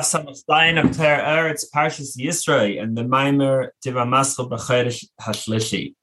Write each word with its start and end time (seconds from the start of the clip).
Daf 0.00 0.24
Samach 0.24 0.42
Zayin 0.48 0.82
of 0.82 0.96
Torah 0.96 1.44
Ohr 1.44 1.54
Parshas 1.74 2.16
Yisro 2.16 2.82
and 2.82 2.96
the 2.96 3.02
Maimer 3.02 3.68
Tivamaschel 3.84 4.48
B'Chodesh 4.48 5.04
Hashlishi. 5.20 5.94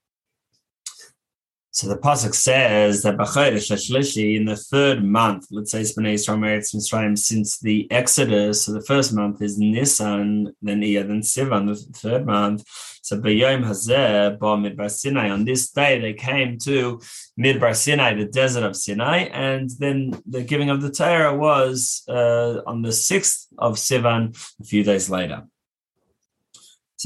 So 1.78 1.88
the 1.88 1.96
pasuk 1.96 2.34
says 2.34 3.04
that 3.04 3.18
B'Chodesh 3.18 3.70
Hashlishi 3.70 4.36
in 4.36 4.46
the 4.46 4.56
third 4.56 5.04
month, 5.04 5.46
let's 5.52 5.70
say 5.70 5.82
it's 5.82 5.94
Bnei 5.94 6.16
Yisrael 6.16 6.40
Eretz 6.40 6.74
Mitzrayim 6.74 7.16
since 7.16 7.60
the 7.60 7.88
Exodus. 7.92 8.66
So 8.66 8.74
the 8.74 8.82
first 8.82 9.14
month 9.14 9.44
is 9.44 9.60
Nisan, 9.60 10.56
then 10.60 10.82
Iyar, 10.82 11.08
then 11.08 11.22
Sivan, 11.22 11.68
the 11.68 11.76
third 12.00 12.26
month. 12.26 12.64
So 13.04 13.22
B'Yom 13.22 13.64
Hazeh 13.64 14.40
Ba 14.40 14.58
Midbar 14.58 14.90
Sinai. 14.90 15.30
On 15.30 15.46
this 15.46 15.70
day 15.70 16.02
they 16.02 16.14
came 16.14 16.58
to 16.64 17.00
Midbar 17.40 17.76
Sinai, 17.76 18.16
the 18.16 18.26
desert 18.26 18.64
of 18.64 18.76
Sinai, 18.76 19.26
and 19.26 19.70
then 19.78 20.20
the 20.26 20.42
giving 20.42 20.72
of 20.72 20.82
the 20.82 20.90
Torah 20.90 21.38
was 21.38 22.02
uh, 22.10 22.62
on 22.66 22.82
the 22.82 22.92
sixth 22.92 23.50
of 23.60 23.76
Sivan, 23.76 24.36
a 24.60 24.64
few 24.64 24.84
days 24.84 25.12
later. 25.12 25.44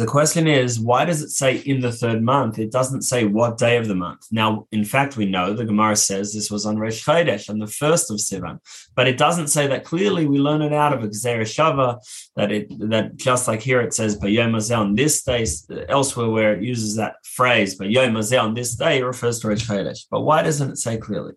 The 0.01 0.07
question 0.07 0.47
is, 0.47 0.79
why 0.79 1.05
does 1.05 1.21
it 1.21 1.29
say 1.29 1.57
in 1.57 1.79
the 1.79 1.91
third 1.91 2.23
month? 2.23 2.57
It 2.57 2.71
doesn't 2.71 3.03
say 3.03 3.25
what 3.25 3.59
day 3.59 3.77
of 3.77 3.87
the 3.87 3.93
month. 3.93 4.25
Now, 4.31 4.65
in 4.71 4.83
fact, 4.83 5.15
we 5.15 5.27
know 5.27 5.53
the 5.53 5.63
Gemara 5.63 5.95
says 5.95 6.33
this 6.33 6.49
was 6.49 6.65
on 6.65 6.79
Rosh 6.79 7.05
Chodesh, 7.05 7.51
on 7.51 7.59
the 7.59 7.67
first 7.67 8.09
of 8.09 8.17
Sivan, 8.17 8.57
but 8.95 9.07
it 9.07 9.19
doesn't 9.19 9.49
say 9.49 9.67
that 9.67 9.85
clearly. 9.85 10.25
We 10.25 10.39
learn 10.39 10.63
it 10.63 10.73
out 10.73 10.91
of 10.91 11.07
Gzera 11.07 11.43
Shava 11.43 11.99
that 12.35 12.51
it 12.51 12.67
that 12.89 13.15
just 13.15 13.47
like 13.47 13.61
here 13.61 13.79
it 13.79 13.93
says 13.93 14.17
Bayom 14.17 14.55
on 14.75 14.95
this 14.95 15.21
day. 15.21 15.45
Elsewhere 15.87 16.31
where 16.31 16.55
it 16.55 16.63
uses 16.63 16.95
that 16.95 17.17
phrase 17.23 17.77
Bayom 17.77 18.41
on 18.41 18.55
this 18.55 18.73
day, 18.73 19.03
refers 19.03 19.39
to 19.41 19.49
Rosh 19.49 19.69
Chodesh. 19.69 20.07
But 20.09 20.21
why 20.21 20.41
doesn't 20.41 20.71
it 20.71 20.77
say 20.79 20.97
clearly? 20.97 21.33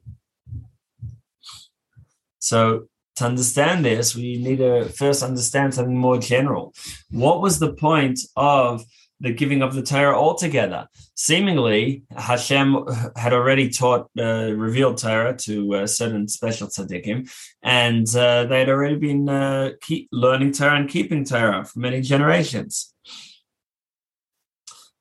So 2.38 2.88
to 3.16 3.24
understand 3.24 3.84
this, 3.84 4.14
we 4.14 4.38
need 4.38 4.58
to 4.58 4.86
first 4.86 5.22
understand 5.22 5.74
something 5.74 5.96
more 5.96 6.18
general. 6.18 6.74
What 7.10 7.40
was 7.40 7.58
the 7.58 7.72
point 7.74 8.20
of 8.36 8.84
the 9.20 9.32
giving 9.32 9.62
of 9.62 9.74
the 9.74 9.82
Torah 9.82 10.18
altogether? 10.18 10.88
Seemingly, 11.14 12.02
Hashem 12.16 12.84
had 13.16 13.32
already 13.32 13.70
taught, 13.70 14.10
uh, 14.18 14.52
revealed 14.52 14.98
Torah 14.98 15.36
to 15.38 15.74
uh, 15.74 15.86
certain 15.86 16.26
special 16.26 16.66
tzaddikim, 16.66 17.30
and 17.62 18.06
uh, 18.16 18.44
they 18.46 18.58
had 18.58 18.68
already 18.68 18.96
been 18.96 19.28
uh, 19.28 19.70
keep 19.80 20.08
learning 20.10 20.52
Torah 20.52 20.76
and 20.76 20.88
keeping 20.88 21.24
Torah 21.24 21.64
for 21.64 21.78
many 21.78 22.00
generations. 22.00 22.92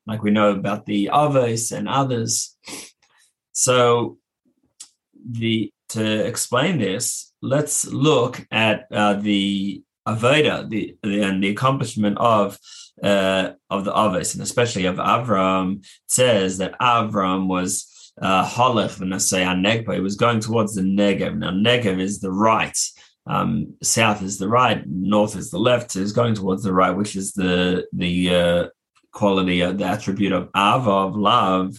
Like 0.06 0.22
we 0.22 0.31
know 0.31 0.52
about 0.52 0.86
the 0.86 1.09
Avos 1.11 1.75
and 1.75 1.89
others. 1.89 2.56
So, 3.53 4.17
the 5.25 5.72
to 5.89 6.26
explain 6.26 6.80
this, 6.80 7.34
let's 7.42 7.86
look 7.86 8.45
at 8.52 8.88
uh, 8.92 9.14
the 9.16 9.84
Aveda, 10.08 10.70
the, 10.70 10.98
and 11.03 11.44
the 11.44 11.50
accomplishment 11.50 12.17
of 12.17 12.58
uh, 13.02 13.52
of 13.70 13.86
the 13.86 13.92
Avos, 13.92 14.34
and 14.34 14.44
especially 14.44 14.86
of 14.86 14.98
Avram. 14.98 15.80
It 15.80 15.88
says 16.08 16.58
that 16.58 16.78
Avram 16.80 17.48
was 17.48 18.12
uh, 18.22 18.45
Halach 18.45 19.00
v'nasei 19.00 19.45
Negba. 19.45 19.95
He 19.95 20.00
was 20.02 20.16
going 20.16 20.40
towards 20.40 20.75
the 20.75 20.81
Negev. 20.81 21.38
Now 21.38 21.52
Negev 21.52 22.00
is 22.00 22.20
the 22.20 22.31
right. 22.31 22.78
Um, 23.25 23.75
south 23.81 24.22
is 24.22 24.38
the 24.38 24.50
right, 24.50 24.86
north 24.86 25.38
is 25.38 25.50
the 25.50 25.58
left. 25.58 25.92
So 25.92 26.02
he's 26.02 26.12
going 26.12 26.36
towards 26.36 26.64
the 26.64 26.73
right, 26.73 26.92
which 26.92 27.16
is 27.16 27.31
the 27.31 27.88
the 27.94 28.36
uh, 28.36 28.68
quality 29.14 29.62
of 29.62 29.78
the 29.78 29.86
attribute 29.86 30.34
of 30.34 30.50
Ava 30.56 30.92
of 30.92 31.16
love 31.16 31.78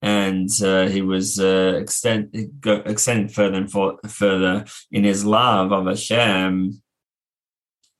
and 0.00 0.48
uh, 0.62 0.86
he 0.86 1.02
was 1.02 1.40
uh, 1.40 1.74
extend 1.80 2.32
go, 2.60 2.82
extending 2.86 3.28
further 3.28 3.56
and 3.56 3.70
for, 3.70 3.98
further 4.06 4.64
in 4.90 5.04
his 5.04 5.24
love 5.24 5.72
of 5.72 5.86
Hashem 5.86 6.80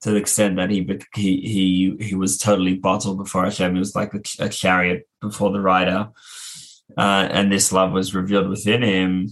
to 0.03 0.11
the 0.11 0.17
extent 0.17 0.57
that 0.57 0.71
he 0.71 0.87
he 1.15 1.41
he 1.41 1.97
he 2.05 2.15
was 2.15 2.39
totally 2.39 2.75
bottled 2.75 3.19
before 3.19 3.45
Hashem. 3.45 3.73
He 3.73 3.79
was 3.79 3.97
like 3.97 4.15
a, 4.15 4.21
a 4.39 4.49
chariot 4.49 5.09
before 5.21 5.51
the 5.51 5.61
rider, 5.61 6.11
uh, 6.97 7.29
and 7.31 7.51
this 7.51 7.73
love 7.73 7.93
was 7.93 8.15
revealed 8.15 8.49
within 8.49 8.83
him 8.83 9.29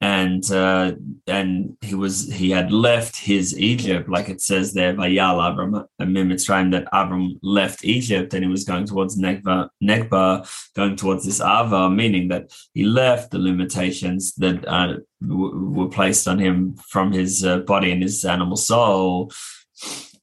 and 0.00 0.50
uh, 0.50 0.92
and 1.26 1.76
he 1.80 1.94
was 1.94 2.30
he 2.30 2.50
had 2.50 2.70
left 2.70 3.16
his 3.16 3.58
Egypt, 3.58 4.08
like 4.08 4.28
it 4.28 4.42
says 4.42 4.74
there, 4.74 4.92
Vayal 4.92 5.50
Abram 5.50 5.86
Mitzrayim, 6.00 6.70
that 6.72 6.86
Abram 6.92 7.38
left 7.42 7.84
Egypt 7.84 8.34
and 8.34 8.44
he 8.44 8.50
was 8.50 8.64
going 8.64 8.84
towards 8.84 9.18
Negba, 9.18 9.70
Negba, 9.82 10.46
going 10.74 10.96
towards 10.96 11.24
this 11.24 11.40
Ava, 11.40 11.88
meaning 11.88 12.28
that 12.28 12.52
he 12.74 12.84
left 12.84 13.30
the 13.30 13.38
limitations 13.38 14.34
that 14.34 14.68
uh, 14.68 14.98
w- 15.26 15.70
were 15.70 15.88
placed 15.88 16.28
on 16.28 16.38
him 16.38 16.76
from 16.90 17.12
his 17.12 17.42
uh, 17.42 17.58
body 17.60 17.90
and 17.90 18.02
his 18.02 18.22
animal 18.24 18.56
soul, 18.56 19.32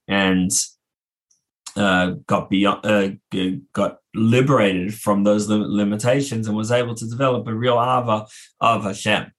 and 0.07 0.51
uh, 1.75 2.11
got 2.27 2.47
beyond, 2.51 2.85
uh, 2.85 3.09
got 3.73 3.97
liberated 4.13 4.93
from 4.93 5.23
those 5.23 5.49
limitations 5.49 6.47
and 6.47 6.55
was 6.55 6.71
able 6.71 6.93
to 6.93 7.09
develop 7.09 7.47
a 7.47 7.55
real 7.55 7.81
Ava 7.81 8.27
of 8.61 8.83
Hashem. 8.83 9.31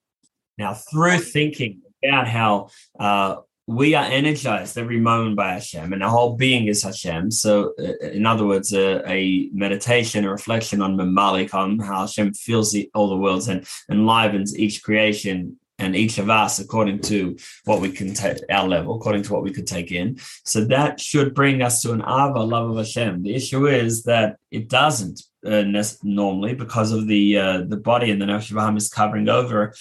Now, 0.59 0.75
through 0.75 1.19
thinking 1.19 1.82
about 2.03 2.28
how 2.28 2.69
uh, 2.98 3.37
we 3.66 3.94
are 3.94 4.04
energized 4.04 4.76
every 4.76 5.00
moment 5.00 5.37
by 5.37 5.53
Hashem, 5.54 5.92
and 5.92 6.03
our 6.03 6.10
whole 6.10 6.37
being 6.37 6.66
is 6.66 6.82
Hashem. 6.82 7.31
So, 7.31 7.72
uh, 7.78 8.06
in 8.06 8.26
other 8.26 8.47
words, 8.47 8.75
uh, 8.75 9.03
a 9.06 9.48
meditation, 9.53 10.25
a 10.25 10.31
reflection 10.31 10.82
on 10.82 10.97
Mamalik, 10.97 11.54
on 11.54 11.78
how 11.78 12.00
Hashem 12.00 12.34
fills 12.34 12.72
the, 12.72 12.91
all 12.94 13.09
the 13.09 13.16
worlds 13.16 13.48
and 13.48 13.66
enlivens 13.91 14.56
each 14.59 14.82
creation 14.82 15.59
and 15.78 15.97
each 15.97 16.19
of 16.19 16.31
us 16.31 16.60
according 16.60 17.00
to 17.00 17.36
what 17.65 17.81
we 17.81 17.91
can 17.91 18.15
take 18.15 18.38
our 18.48 18.69
level, 18.69 18.94
according 18.94 19.22
to 19.22 19.32
what 19.32 19.42
we 19.42 19.50
could 19.50 19.66
take 19.66 19.91
in. 19.91 20.19
So 20.44 20.65
that 20.66 21.00
should 21.00 21.34
bring 21.34 21.62
us 21.62 21.82
to 21.82 21.92
an 21.92 22.00
Ava, 22.03 22.41
love 22.41 22.71
of 22.71 22.76
Hashem. 22.76 23.22
The 23.22 23.34
issue 23.34 23.66
is 23.66 24.04
that 24.04 24.36
it 24.50 24.69
doesn't 24.69 25.22
uh, 25.44 25.65
normally 26.03 26.54
because 26.54 26.92
of 26.92 27.06
the 27.06 27.38
uh, 27.38 27.62
the 27.66 27.76
body 27.76 28.10
and 28.10 28.21
the 28.21 28.26
Nefesh 28.26 28.76
is 28.76 28.88
covering 28.88 29.28
over 29.28 29.75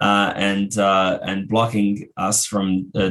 uh, 0.00 0.32
and 0.36 0.76
uh, 0.78 1.18
and 1.22 1.48
blocking 1.48 2.08
us 2.16 2.46
from 2.46 2.90
uh, 2.94 3.10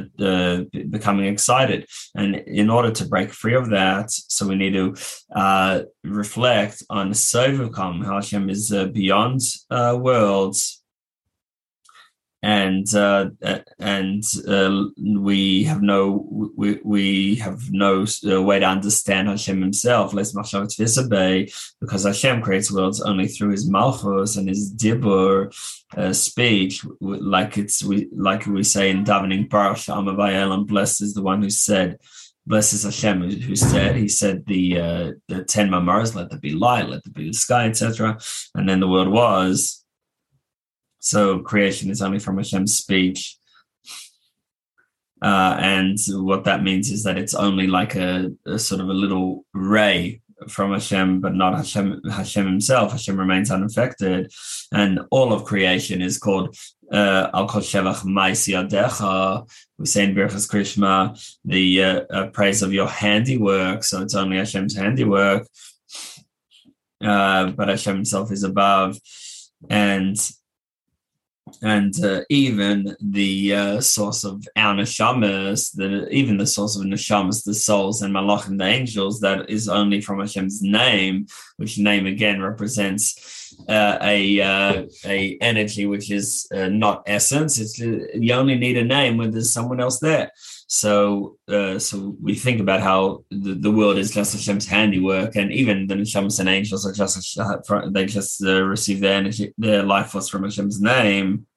becoming 0.89 1.25
excited. 1.25 1.87
And 2.15 2.35
in 2.35 2.69
order 2.69 2.91
to 2.91 3.05
break 3.05 3.31
free 3.31 3.55
of 3.55 3.69
that, 3.69 4.11
so 4.11 4.47
we 4.47 4.55
need 4.55 4.73
to 4.73 4.95
uh, 5.35 5.81
reflect 6.03 6.83
on 6.89 7.11
Sovukam, 7.11 8.05
how 8.05 8.15
Hashem 8.15 8.49
is 8.49 8.71
uh, 8.71 8.85
beyond 8.85 9.41
uh, 9.69 9.97
worlds 9.99 10.83
and 12.47 12.95
uh, 12.95 13.29
and 13.77 14.23
uh, 14.47 14.83
we 15.19 15.65
have 15.65 15.81
no 15.81 16.25
we, 16.55 16.79
we 16.81 17.35
have 17.35 17.69
no 17.71 18.05
uh, 18.25 18.41
way 18.41 18.57
to 18.59 18.65
understand 18.65 19.27
Hashem 19.27 19.59
Himself. 19.59 20.13
Let's 20.13 20.31
because 20.31 22.05
Hashem 22.05 22.41
creates 22.41 22.71
worlds 22.71 23.01
only 23.01 23.27
through 23.27 23.49
His 23.49 23.69
malchus 23.69 24.37
and 24.37 24.47
His 24.47 24.73
dibur 24.73 25.53
uh, 25.97 26.13
speech, 26.13 26.85
like 27.01 27.57
it's 27.57 27.83
we 27.83 28.07
like 28.13 28.45
we 28.45 28.63
say 28.63 28.91
in 28.91 29.03
davening 29.03 29.49
Baruch 29.49 29.79
She'amar 29.79 30.17
and 30.53 30.65
blessed 30.65 31.01
is 31.01 31.13
the 31.13 31.23
one 31.23 31.41
who 31.41 31.49
said. 31.49 31.99
Blessed 32.45 32.75
is 32.75 32.83
Hashem, 32.83 33.29
who 33.41 33.57
said 33.57 33.97
he 33.97 34.07
said 34.07 34.45
the 34.45 34.79
uh, 34.79 35.11
the 35.27 35.43
ten 35.43 35.67
maamaros, 35.69 36.15
let 36.15 36.29
there 36.29 36.39
be 36.39 36.53
light, 36.53 36.87
let 36.87 37.03
there 37.03 37.11
be 37.11 37.27
the 37.27 37.33
sky, 37.33 37.65
etc. 37.67 38.17
And 38.55 38.69
then 38.69 38.79
the 38.79 38.87
world 38.87 39.09
was, 39.09 39.83
so 41.07 41.39
creation 41.39 41.89
is 41.89 42.01
only 42.01 42.19
from 42.19 42.37
Hashem's 42.37 42.75
speech. 42.75 43.37
Uh, 45.21 45.57
and 45.59 45.97
what 46.09 46.43
that 46.43 46.63
means 46.63 46.91
is 46.91 47.03
that 47.03 47.17
it's 47.17 47.33
only 47.33 47.65
like 47.65 47.95
a, 47.95 48.31
a, 48.45 48.59
sort 48.59 48.81
of 48.81 48.89
a 48.89 48.93
little 48.93 49.45
ray 49.53 50.21
from 50.49 50.73
Hashem, 50.73 51.21
but 51.21 51.33
not 51.33 51.55
Hashem, 51.55 52.01
Hashem 52.11 52.45
himself. 52.45 52.91
Hashem 52.91 53.17
remains 53.17 53.49
unaffected. 53.49 54.31
And 54.73 54.99
all 55.09 55.31
of 55.31 55.45
creation 55.45 56.01
is 56.01 56.17
called 56.17 56.55
uh, 56.91 57.29
Al 57.33 57.47
Kol 57.47 57.61
Shevach 57.61 58.03
Maisi 58.03 58.53
Adecha. 58.53 59.49
We 59.79 59.85
say 59.85 60.03
in 60.03 60.13
Birchas 60.13 60.47
Krishma, 60.51 61.17
the 61.45 61.83
uh, 61.83 62.01
uh, 62.11 62.27
praise 62.27 62.61
of 62.61 62.73
your 62.73 62.87
handiwork. 62.87 63.85
So 63.85 64.01
it's 64.01 64.13
only 64.13 64.37
Hashem's 64.37 64.75
handiwork. 64.75 65.47
Uh, 67.01 67.51
but 67.51 67.69
Hashem 67.69 67.95
himself 67.95 68.31
is 68.31 68.43
above. 68.43 68.99
And 69.69 70.17
and 71.61 71.93
uh, 72.03 72.21
even 72.29 72.95
the 72.99 73.53
uh, 73.53 73.81
source 73.81 74.23
of 74.23 74.47
our 74.55 74.75
neshamas, 74.75 75.73
the 75.73 76.07
even 76.09 76.37
the 76.37 76.45
source 76.47 76.75
of 76.75 76.83
neshamas, 76.83 77.43
the 77.43 77.53
souls 77.53 78.01
and 78.01 78.13
malachim, 78.13 78.57
the 78.57 78.65
angels, 78.65 79.19
that 79.21 79.49
is 79.49 79.67
only 79.67 80.01
from 80.01 80.19
Hashem's 80.19 80.61
name, 80.61 81.27
which 81.57 81.77
name 81.77 82.05
again 82.05 82.41
represents 82.41 83.55
uh, 83.67 83.97
a 84.01 84.41
uh, 84.41 84.83
a 85.05 85.37
energy 85.41 85.85
which 85.85 86.11
is 86.11 86.47
uh, 86.53 86.67
not 86.67 87.03
essence. 87.07 87.59
It's 87.59 87.79
you 87.79 88.33
only 88.33 88.55
need 88.55 88.77
a 88.77 88.83
name 88.83 89.17
when 89.17 89.31
there's 89.31 89.51
someone 89.51 89.79
else 89.79 89.99
there. 89.99 90.31
So, 90.67 91.37
uh, 91.47 91.79
so 91.79 92.17
we 92.21 92.35
think 92.35 92.59
about 92.59 92.81
how 92.81 93.23
the, 93.31 93.53
the 93.53 93.71
world 93.71 93.97
is 93.97 94.11
just 94.11 94.33
Hashem's 94.33 94.67
handiwork, 94.67 95.37
and 95.37 95.51
even 95.51 95.87
the 95.87 95.95
neshamas 95.95 96.39
and 96.41 96.49
angels 96.49 96.85
are 96.85 96.91
just 96.91 97.39
they 97.93 98.05
just 98.05 98.43
uh, 98.43 98.61
receive 98.63 98.99
their 98.99 99.15
energy, 99.15 99.53
their 99.57 99.83
life 99.83 100.09
force 100.09 100.27
from 100.27 100.43
Hashem's 100.43 100.81
name. 100.81 101.47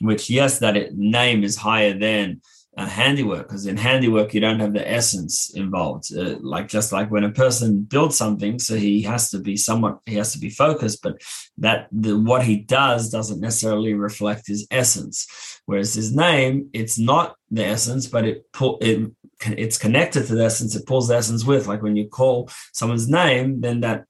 which 0.00 0.28
yes, 0.28 0.58
that 0.58 0.76
it, 0.76 0.96
name 0.96 1.44
is 1.44 1.56
higher 1.56 1.96
than 1.96 2.40
uh, 2.76 2.86
handiwork 2.86 3.48
because 3.48 3.66
in 3.66 3.76
handiwork 3.76 4.34
you 4.34 4.40
don't 4.40 4.60
have 4.60 4.74
the 4.74 4.90
essence 4.90 5.50
involved 5.54 6.14
uh, 6.14 6.36
like 6.42 6.68
just 6.68 6.92
like 6.92 7.10
when 7.10 7.24
a 7.24 7.30
person 7.30 7.80
builds 7.82 8.16
something 8.16 8.58
so 8.58 8.76
he 8.76 9.00
has 9.00 9.30
to 9.30 9.38
be 9.38 9.56
somewhat 9.56 9.98
he 10.04 10.14
has 10.14 10.32
to 10.32 10.38
be 10.38 10.50
focused 10.50 11.02
but 11.02 11.18
that 11.56 11.88
the 11.90 12.18
what 12.18 12.42
he 12.42 12.56
does 12.56 13.08
doesn't 13.08 13.40
necessarily 13.40 13.94
reflect 13.94 14.46
his 14.46 14.66
essence 14.70 15.26
whereas 15.64 15.94
his 15.94 16.14
name 16.14 16.68
it's 16.74 16.98
not 16.98 17.35
the 17.50 17.64
essence 17.64 18.06
but 18.06 18.24
it 18.24 18.50
pull 18.52 18.78
it 18.80 19.10
it's 19.46 19.78
connected 19.78 20.26
to 20.26 20.34
the 20.34 20.44
essence 20.44 20.74
it 20.74 20.86
pulls 20.86 21.08
the 21.08 21.14
essence 21.14 21.44
with 21.44 21.66
like 21.66 21.82
when 21.82 21.96
you 21.96 22.08
call 22.08 22.50
someone's 22.72 23.08
name 23.08 23.60
then 23.60 23.80
that 23.80 24.04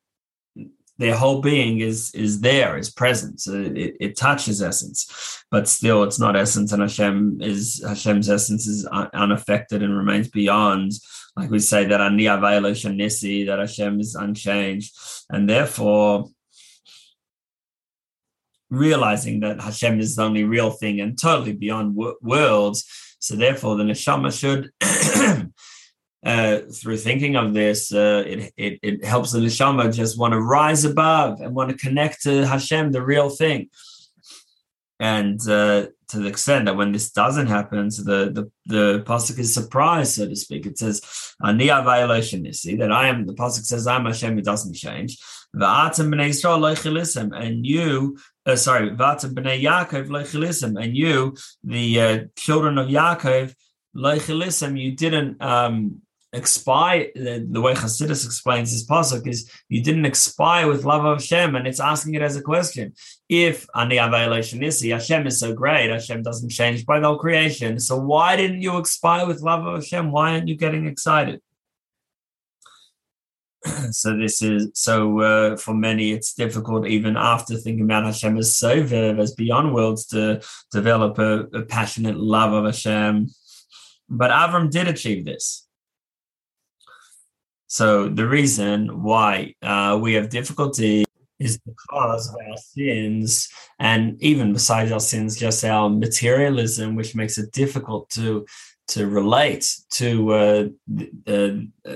their 0.98 1.14
whole 1.14 1.40
being 1.40 1.80
is 1.80 2.14
is 2.14 2.40
there, 2.40 2.78
is 2.78 2.90
present. 2.90 3.40
So 3.40 3.52
it, 3.54 3.96
it 4.00 4.16
touches 4.16 4.62
essence, 4.62 5.44
but 5.50 5.68
still 5.68 6.02
it's 6.04 6.18
not 6.18 6.36
essence. 6.36 6.72
And 6.72 6.82
Hashem 6.82 7.38
is 7.42 7.84
Hashem's 7.86 8.30
essence 8.30 8.66
is 8.66 8.86
unaffected 8.86 9.82
and 9.82 9.96
remains 9.96 10.28
beyond. 10.28 10.92
Like 11.36 11.50
we 11.50 11.58
say 11.58 11.84
that 11.84 12.00
Ani 12.00 12.24
Nisi, 12.96 13.44
that 13.44 13.58
Hashem 13.58 14.00
is 14.00 14.14
unchanged, 14.14 14.96
and 15.28 15.48
therefore 15.48 16.28
realizing 18.70 19.40
that 19.40 19.60
Hashem 19.60 20.00
is 20.00 20.16
the 20.16 20.22
only 20.22 20.44
real 20.44 20.70
thing 20.70 21.00
and 21.00 21.18
totally 21.18 21.52
beyond 21.52 21.94
w- 21.94 22.16
worlds. 22.22 22.84
So 23.18 23.36
therefore, 23.36 23.76
the 23.76 23.84
neshama 23.84 24.38
should 24.38 24.70
uh, 26.24 26.58
through 26.72 26.96
thinking 26.98 27.36
of 27.36 27.54
this, 27.54 27.92
uh, 27.92 28.22
it, 28.26 28.52
it, 28.56 28.78
it 28.82 29.04
helps 29.04 29.32
the 29.32 29.40
neshama 29.40 29.94
just 29.94 30.18
want 30.18 30.32
to 30.32 30.40
rise 30.40 30.84
above 30.84 31.40
and 31.40 31.54
want 31.54 31.70
to 31.70 31.76
connect 31.76 32.22
to 32.22 32.46
Hashem, 32.46 32.92
the 32.92 33.02
real 33.02 33.30
thing. 33.30 33.70
And 34.98 35.40
uh, 35.48 35.86
to 36.08 36.18
the 36.18 36.28
extent 36.28 36.66
that 36.66 36.76
when 36.76 36.92
this 36.92 37.10
doesn't 37.10 37.48
happen, 37.48 37.90
so 37.90 38.02
the 38.02 38.30
the 38.32 38.50
the 38.66 39.02
pasuk 39.04 39.38
is 39.38 39.52
surprised, 39.52 40.14
so 40.14 40.28
to 40.28 40.36
speak. 40.36 40.64
It 40.64 40.78
says, 40.78 41.02
"Ani 41.44 41.66
See 42.52 42.76
that 42.76 42.92
I 42.92 43.08
am." 43.08 43.26
The 43.26 43.34
pasuk 43.34 43.64
says, 43.64 43.86
"I'm 43.86 44.06
Hashem." 44.06 44.38
It 44.38 44.44
doesn't 44.44 44.74
change. 44.74 45.18
And 45.52 45.98
you, 47.66 48.18
uh, 48.46 48.56
sorry, 48.56 48.90
b'nei 48.90 49.62
Yaakov 49.62 50.82
and 50.82 50.96
you, 50.96 51.36
the 51.64 52.00
uh, 52.00 52.18
children 52.36 52.78
of 52.78 52.88
Yaakov, 52.88 53.54
you 54.78 54.92
didn't 54.92 55.42
um, 55.42 56.02
expire 56.32 57.08
the, 57.14 57.46
the 57.50 57.60
way 57.60 57.72
Hasidus 57.72 58.24
explains 58.24 58.70
this 58.70 58.86
pasuk 58.86 59.26
is 59.26 59.50
you 59.68 59.82
didn't 59.82 60.04
expire 60.04 60.68
with 60.68 60.84
love 60.84 61.04
of 61.04 61.18
Hashem, 61.18 61.56
and 61.56 61.66
it's 61.66 61.80
asking 61.80 62.14
it 62.14 62.22
as 62.22 62.36
a 62.36 62.42
question. 62.42 62.94
If 63.28 63.66
ani 63.74 63.98
nisi 63.98 64.90
Hashem 64.90 65.26
is 65.26 65.40
so 65.40 65.52
great, 65.52 65.90
Hashem 65.90 66.22
doesn't 66.22 66.50
change 66.50 66.86
by 66.86 67.00
the 67.00 67.08
whole 67.08 67.18
creation. 67.18 67.80
So 67.80 67.96
why 67.96 68.36
didn't 68.36 68.62
you 68.62 68.78
expire 68.78 69.26
with 69.26 69.42
love 69.42 69.66
of 69.66 69.82
Hashem? 69.82 70.12
Why 70.12 70.32
aren't 70.32 70.48
you 70.48 70.56
getting 70.56 70.86
excited? 70.86 71.40
so 73.90 74.16
this 74.16 74.42
is 74.42 74.70
so 74.74 75.20
uh, 75.20 75.56
for 75.56 75.74
many 75.74 76.12
it's 76.12 76.34
difficult 76.34 76.86
even 76.86 77.16
after 77.16 77.56
thinking 77.56 77.84
about 77.84 78.04
Hashem 78.04 78.36
as 78.36 78.56
so 78.56 78.70
as 78.70 79.34
beyond 79.34 79.74
worlds 79.74 80.06
to 80.06 80.40
develop 80.72 81.18
a, 81.18 81.40
a 81.52 81.62
passionate 81.62 82.16
love 82.16 82.52
of 82.52 82.64
Hashem. 82.64 83.28
But 84.08 84.30
Avram 84.30 84.70
did 84.70 84.88
achieve 84.88 85.24
this. 85.24 85.66
So 87.66 88.08
the 88.08 88.26
reason 88.26 89.02
why 89.02 89.54
uh, 89.62 89.98
we 90.00 90.14
have 90.14 90.28
difficulty 90.28 91.04
is 91.38 91.58
because 91.58 92.28
of 92.28 92.36
our 92.36 92.56
sins, 92.56 93.48
and 93.78 94.16
even 94.22 94.52
besides 94.52 94.92
our 94.92 95.00
sins, 95.00 95.36
just 95.36 95.64
our 95.64 95.90
materialism, 95.90 96.94
which 96.94 97.14
makes 97.14 97.36
it 97.36 97.52
difficult 97.52 98.08
to 98.10 98.46
to 98.88 99.06
relate 99.08 99.68
to 99.90 100.32
uh, 100.32 100.64
uh, 101.26 101.48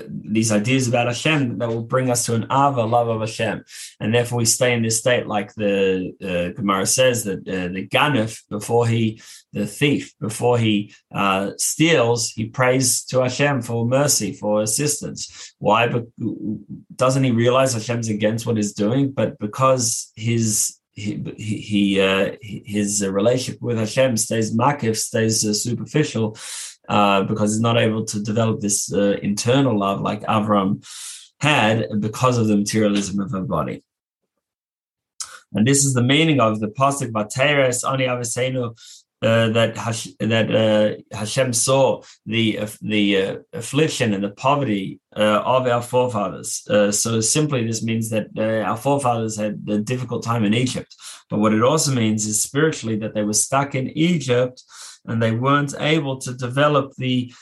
these 0.07 0.51
ideas 0.51 0.87
about 0.87 1.07
Hashem 1.07 1.57
that 1.59 1.69
will 1.69 1.83
bring 1.83 2.09
us 2.09 2.25
to 2.25 2.35
an 2.35 2.43
ava 2.45 2.83
love 2.83 3.07
of 3.07 3.21
Hashem, 3.21 3.63
and 3.99 4.13
therefore 4.13 4.39
we 4.39 4.45
stay 4.45 4.73
in 4.73 4.81
this 4.81 4.99
state, 4.99 5.25
like 5.25 5.53
the 5.55 6.13
uh, 6.21 6.55
Gemara 6.55 6.85
says 6.85 7.23
that 7.23 7.39
uh, 7.47 7.67
the 7.73 7.87
ganif 7.87 8.41
before 8.49 8.87
he, 8.87 9.21
the 9.53 9.65
thief, 9.65 10.13
before 10.19 10.57
he 10.57 10.93
uh, 11.13 11.51
steals, 11.57 12.31
he 12.31 12.47
prays 12.47 13.03
to 13.05 13.21
Hashem 13.21 13.61
for 13.61 13.85
mercy, 13.85 14.33
for 14.33 14.61
assistance. 14.61 15.53
Why? 15.59 15.87
But 15.87 16.07
doesn't 16.95 17.23
he 17.23 17.31
realize 17.31 17.73
Hashem's 17.73 18.09
against 18.09 18.45
what 18.45 18.57
he's 18.57 18.73
doing? 18.73 19.11
But 19.11 19.39
because 19.39 20.11
his 20.15 20.77
he, 20.93 21.23
he 21.37 22.01
uh, 22.01 22.35
his 22.41 23.05
relationship 23.05 23.61
with 23.61 23.77
Hashem 23.77 24.17
stays 24.17 24.55
makif, 24.55 24.97
stays 24.97 25.45
uh, 25.45 25.53
superficial, 25.53 26.37
uh, 26.91 27.23
because 27.23 27.53
he's 27.53 27.61
not 27.61 27.77
able 27.77 28.03
to 28.03 28.21
develop 28.21 28.59
this 28.59 28.91
uh, 28.91 29.17
internal 29.21 29.79
love 29.79 30.01
like 30.01 30.21
Avram 30.23 30.85
had 31.39 31.87
because 32.01 32.37
of 32.37 32.47
the 32.47 32.57
materialism 32.57 33.21
of 33.21 33.31
her 33.31 33.45
body. 33.57 33.81
And 35.53 35.65
this 35.65 35.85
is 35.85 35.93
the 35.93 36.03
meaning 36.03 36.41
of 36.41 36.59
the 36.59 36.67
pasuk 36.67 37.11
Vateres 37.11 37.89
Ani 37.89 38.05
Avesenu 38.05 38.77
uh, 39.21 39.49
that 39.49 39.77
Hash, 39.77 40.07
that 40.19 40.47
uh, 40.53 41.15
Hashem 41.15 41.53
saw 41.53 42.01
the 42.25 42.59
uh, 42.59 42.67
the 42.81 43.39
affliction 43.53 44.13
and 44.13 44.23
the 44.23 44.31
poverty 44.31 44.99
of 45.13 45.67
our 45.67 45.81
forefathers. 45.81 46.49
So 47.01 47.21
simply, 47.21 47.65
this 47.65 47.83
means 47.83 48.09
that 48.09 48.27
our 48.37 48.77
forefathers 48.77 49.37
had 49.37 49.63
a 49.69 49.77
difficult 49.77 50.23
time 50.23 50.43
in 50.43 50.53
Egypt. 50.53 50.93
But 51.29 51.39
what 51.39 51.53
it 51.53 51.63
also 51.63 51.91
means 51.93 52.25
is 52.25 52.41
spiritually 52.41 52.97
that 52.97 53.13
they 53.13 53.23
were 53.23 53.41
stuck 53.47 53.75
in 53.75 53.95
Egypt 53.97 54.63
and 55.05 55.21
they 55.21 55.31
weren't 55.31 55.73
able 55.79 56.17
to 56.17 56.33
develop 56.33 56.93
the 56.97 57.33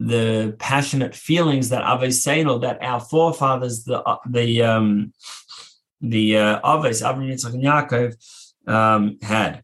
the 0.00 0.56
passionate 0.58 1.14
feelings 1.14 1.68
that 1.68 1.84
Aveseno, 1.84 2.60
that 2.62 2.82
our 2.82 3.00
forefathers, 3.00 3.84
the 3.84 4.02
the 4.28 4.62
um, 4.62 5.12
the 6.00 6.38
uh, 6.38 6.60
Aves, 6.64 7.02
Avraham, 7.02 7.30
Yitzchak, 7.30 7.54
and 7.54 7.62
Yaakov 7.62 8.68
um, 8.68 9.18
had. 9.22 9.62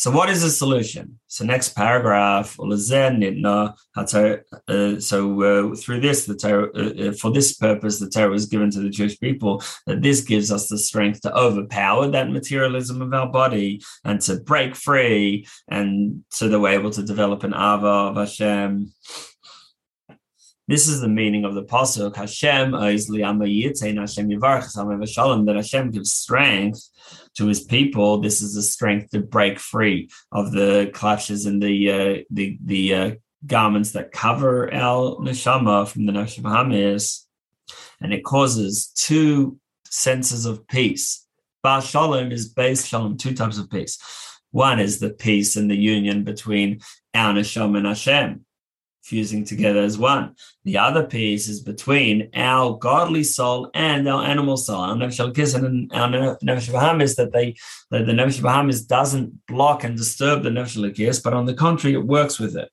So 0.00 0.10
what 0.10 0.30
is 0.30 0.40
the 0.40 0.48
solution? 0.48 1.20
So 1.26 1.44
next 1.44 1.76
paragraph, 1.76 2.58
uh, 2.58 2.76
so 4.98 5.18
uh, 5.42 5.74
through 5.74 6.00
this, 6.00 6.24
the 6.24 6.36
Torah, 6.36 6.70
uh, 6.72 7.12
for 7.12 7.30
this 7.30 7.52
purpose, 7.52 7.98
the 7.98 8.08
Torah 8.08 8.30
was 8.30 8.46
given 8.46 8.70
to 8.70 8.80
the 8.80 8.88
Jewish 8.88 9.20
people, 9.20 9.62
that 9.86 10.00
this 10.00 10.22
gives 10.22 10.50
us 10.50 10.68
the 10.68 10.78
strength 10.78 11.20
to 11.20 11.36
overpower 11.36 12.08
that 12.08 12.30
materialism 12.30 13.02
of 13.02 13.12
our 13.12 13.28
body 13.30 13.82
and 14.02 14.22
to 14.22 14.40
break 14.40 14.74
free, 14.74 15.46
and 15.68 16.24
so 16.30 16.48
that 16.48 16.58
we're 16.58 16.80
able 16.80 16.92
to 16.92 17.02
develop 17.02 17.44
an 17.44 17.52
ava 17.52 18.08
of 18.08 18.16
Hashem. 18.16 18.90
This 20.70 20.86
is 20.86 21.00
the 21.00 21.08
meaning 21.08 21.44
of 21.44 21.56
the 21.56 21.64
pasuk. 21.64 22.14
Hashem 22.14 22.74
is 22.74 23.08
Hashem 23.08 24.28
yivarch 24.28 25.46
that 25.46 25.56
Hashem 25.56 25.90
gives 25.90 26.12
strength 26.12 26.88
to 27.34 27.48
His 27.48 27.64
people. 27.64 28.20
This 28.20 28.40
is 28.40 28.54
the 28.54 28.62
strength 28.62 29.10
to 29.10 29.18
break 29.18 29.58
free 29.58 30.08
of 30.30 30.52
the 30.52 30.88
clutches 30.94 31.46
and 31.46 31.60
the 31.60 31.90
uh, 31.90 32.22
the 32.30 32.56
the 32.64 32.94
uh, 32.94 33.10
garments 33.44 33.90
that 33.92 34.12
cover 34.12 34.72
our 34.72 35.16
neshama 35.16 35.88
from 35.88 36.06
the 36.06 36.12
nefesh 36.12 37.24
and 38.00 38.14
it 38.14 38.22
causes 38.22 38.92
two 38.94 39.58
senses 39.86 40.46
of 40.46 40.68
peace. 40.68 41.26
Bar 41.64 41.82
shalom 41.82 42.30
is 42.30 42.48
base 42.48 42.86
shalom, 42.86 43.16
two 43.16 43.34
types 43.34 43.58
of 43.58 43.68
peace. 43.68 43.98
One 44.52 44.78
is 44.78 45.00
the 45.00 45.10
peace 45.10 45.56
and 45.56 45.68
the 45.68 45.74
union 45.74 46.22
between 46.22 46.78
our 47.12 47.34
neshama 47.34 47.78
and 47.78 47.86
Hashem 47.88 48.44
fusing 49.10 49.44
together 49.44 49.80
as 49.80 49.98
one. 49.98 50.36
The 50.64 50.78
other 50.78 51.04
piece 51.04 51.48
is 51.48 51.60
between 51.60 52.30
our 52.34 52.78
godly 52.78 53.24
soul 53.24 53.68
and 53.74 54.08
our 54.08 54.22
animal 54.24 54.56
soul. 54.56 54.82
Our 54.82 54.94
nefesh 54.94 55.54
and 55.54 55.92
our 55.92 56.08
nefesh 56.48 56.70
bahamis 56.76 57.16
that 57.16 57.32
they 57.32 57.56
that 57.90 58.06
the 58.06 58.12
nefesh 58.12 58.40
bahamis 58.40 58.86
doesn't 58.86 59.28
block 59.46 59.82
and 59.82 59.96
disturb 59.96 60.44
the 60.44 60.50
nefesh 60.50 61.22
but 61.24 61.34
on 61.34 61.46
the 61.46 61.54
contrary, 61.54 61.94
it 61.94 62.06
works 62.06 62.38
with 62.38 62.56
it. 62.56 62.70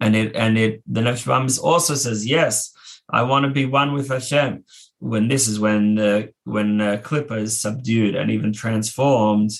And 0.00 0.14
it 0.14 0.36
and 0.36 0.56
it 0.56 0.82
the 0.86 1.00
nefesh 1.00 1.26
bahamis 1.26 1.60
also 1.60 1.94
says, 1.96 2.24
yes, 2.24 2.72
I 3.10 3.22
want 3.22 3.44
to 3.44 3.50
be 3.50 3.66
one 3.66 3.92
with 3.92 4.08
Hashem. 4.08 4.64
When 5.00 5.26
this 5.28 5.48
is 5.48 5.58
when 5.58 5.98
uh, 5.98 6.22
when 6.44 6.80
uh, 6.80 7.00
Klippa 7.02 7.36
is 7.46 7.60
subdued 7.60 8.14
and 8.14 8.30
even 8.30 8.52
transformed 8.52 9.50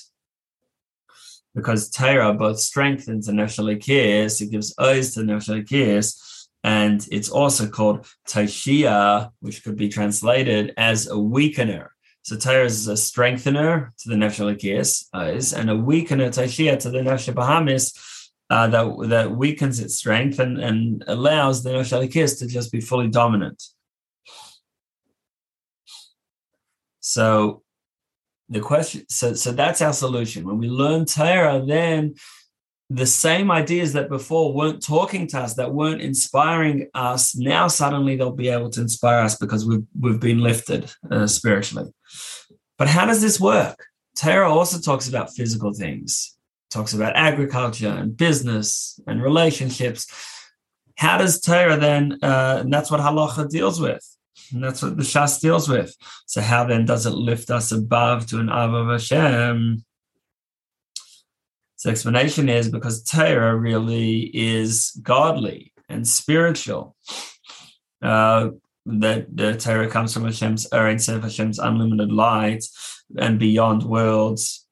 because 1.55 1.89
Torah 1.89 2.33
both 2.33 2.59
strengthens 2.59 3.25
the 3.25 3.33
Nefesh 3.33 3.59
Elokis, 3.59 4.41
it 4.41 4.51
gives 4.51 4.73
eyes 4.79 5.13
to 5.13 5.23
the 5.23 5.31
Nefesh 5.31 5.65
Elokis, 5.65 6.47
and 6.63 7.07
it's 7.11 7.29
also 7.29 7.67
called 7.67 8.05
Tushiya, 8.27 9.31
which 9.39 9.63
could 9.63 9.75
be 9.75 9.89
translated 9.89 10.73
as 10.77 11.07
a 11.07 11.13
weakener. 11.13 11.89
So 12.21 12.37
Torah 12.37 12.65
is 12.65 12.87
a 12.87 12.97
strengthener 12.97 13.93
to 13.99 14.09
the 14.09 14.15
Nefesh 14.15 14.39
Elokis, 14.39 15.05
eyes, 15.13 15.53
and 15.53 15.69
a 15.69 15.73
weakener, 15.73 16.29
Tushiya, 16.29 16.79
to 16.79 16.89
the 16.89 16.99
Nefesh 16.99 17.33
Bahamis, 17.33 17.97
uh, 18.49 18.67
that, 18.67 19.09
that 19.09 19.31
weakens 19.31 19.79
its 19.79 19.95
strength 19.95 20.39
and, 20.39 20.59
and 20.59 21.03
allows 21.07 21.63
the 21.63 21.71
Nefesh 21.71 21.97
Elokis 21.97 22.39
to 22.39 22.47
just 22.47 22.71
be 22.71 22.81
fully 22.81 23.07
dominant. 23.07 23.63
So 26.99 27.63
the 28.49 28.59
question 28.59 29.05
so 29.09 29.33
so 29.33 29.51
that's 29.51 29.81
our 29.81 29.93
solution. 29.93 30.45
When 30.45 30.57
we 30.57 30.67
learn 30.67 31.05
Torah 31.05 31.63
then 31.65 32.15
the 32.89 33.05
same 33.05 33.51
ideas 33.51 33.93
that 33.93 34.09
before 34.09 34.53
weren't 34.53 34.83
talking 34.83 35.27
to 35.27 35.39
us 35.39 35.53
that 35.53 35.73
weren't 35.73 36.01
inspiring 36.01 36.89
us 36.95 37.35
now 37.35 37.67
suddenly 37.67 38.15
they'll 38.15 38.31
be 38.31 38.49
able 38.49 38.71
to 38.71 38.81
inspire 38.81 39.19
us 39.19 39.35
because 39.35 39.65
we've 39.65 39.85
we've 39.99 40.19
been 40.19 40.39
lifted 40.39 40.91
uh, 41.11 41.27
spiritually. 41.27 41.91
But 42.77 42.87
how 42.87 43.05
does 43.05 43.21
this 43.21 43.39
work? 43.39 43.85
Torah 44.15 44.51
also 44.51 44.79
talks 44.79 45.07
about 45.07 45.33
physical 45.33 45.73
things. 45.73 46.35
Talks 46.71 46.93
about 46.93 47.15
agriculture 47.15 47.89
and 47.89 48.15
business 48.15 48.99
and 49.07 49.21
relationships. 49.21 50.07
How 50.97 51.17
does 51.17 51.39
Torah 51.39 51.77
then 51.77 52.17
uh, 52.23 52.57
and 52.61 52.73
that's 52.73 52.89
what 52.89 52.99
halacha 52.99 53.49
deals 53.49 53.79
with 53.79 54.03
and 54.51 54.63
that's 54.63 54.81
what 54.81 54.97
the 54.97 55.03
Shas 55.03 55.39
deals 55.39 55.69
with. 55.69 55.95
So 56.25 56.41
how 56.41 56.65
then 56.65 56.85
does 56.85 57.05
it 57.05 57.11
lift 57.11 57.49
us 57.51 57.71
above 57.71 58.27
to 58.27 58.39
an 58.39 58.49
Av 58.49 58.73
of 58.73 58.87
Hashem? 58.87 59.83
So 61.75 61.89
explanation 61.89 62.49
is 62.49 62.69
because 62.69 63.03
Torah 63.03 63.55
really 63.55 64.29
is 64.33 64.91
godly 65.01 65.73
and 65.87 66.07
spiritual. 66.07 66.95
Uh, 68.01 68.49
that 68.85 69.35
the 69.35 69.55
Torah 69.55 69.89
comes 69.89 70.13
from 70.13 70.25
Hashem's 70.25 70.65
of 70.65 71.23
Hashem's 71.23 71.59
unlimited 71.59 72.11
light 72.11 72.65
and 73.17 73.37
beyond 73.37 73.83
worlds 73.83 74.65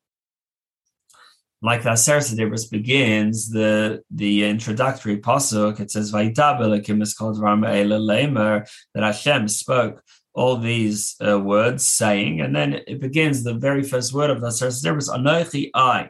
like 1.61 1.83
the 1.83 1.89
Aseret 1.91 2.35
Dibros 2.35 2.69
begins, 2.69 3.49
the 3.49 4.03
the 4.11 4.45
introductory 4.45 5.17
pasuk, 5.17 5.79
it 5.79 5.91
says, 5.91 6.11
"Vaydaber 6.11 7.01
is 7.01 7.13
called 7.13 7.37
Lemer," 7.37 8.69
that 8.93 9.03
Hashem 9.03 9.47
spoke 9.47 10.03
all 10.33 10.57
these 10.57 11.15
uh, 11.25 11.39
words, 11.39 11.83
saying, 11.83 12.41
and 12.41 12.55
then 12.55 12.81
it 12.85 13.01
begins 13.01 13.43
the 13.43 13.55
very 13.55 13.81
first 13.81 14.13
word 14.13 14.29
of 14.29 14.41
the 14.41 14.47
Aseret 14.47 14.83
Dibros, 14.83 15.09
"Anochi 15.09 15.71
I." 15.73 16.09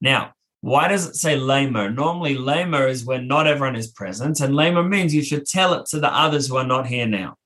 Now, 0.00 0.32
why 0.60 0.88
does 0.88 1.06
it 1.06 1.16
say 1.16 1.36
lamer? 1.36 1.90
Normally, 1.90 2.36
lamer 2.36 2.86
is 2.86 3.04
when 3.04 3.26
not 3.26 3.46
everyone 3.46 3.76
is 3.76 3.88
present, 3.88 4.40
and 4.40 4.54
lamer 4.54 4.82
means 4.82 5.14
you 5.14 5.22
should 5.22 5.46
tell 5.46 5.74
it 5.74 5.86
to 5.86 5.98
the 5.98 6.12
others 6.12 6.46
who 6.46 6.56
are 6.56 6.66
not 6.66 6.86
here 6.86 7.06
now. 7.06 7.36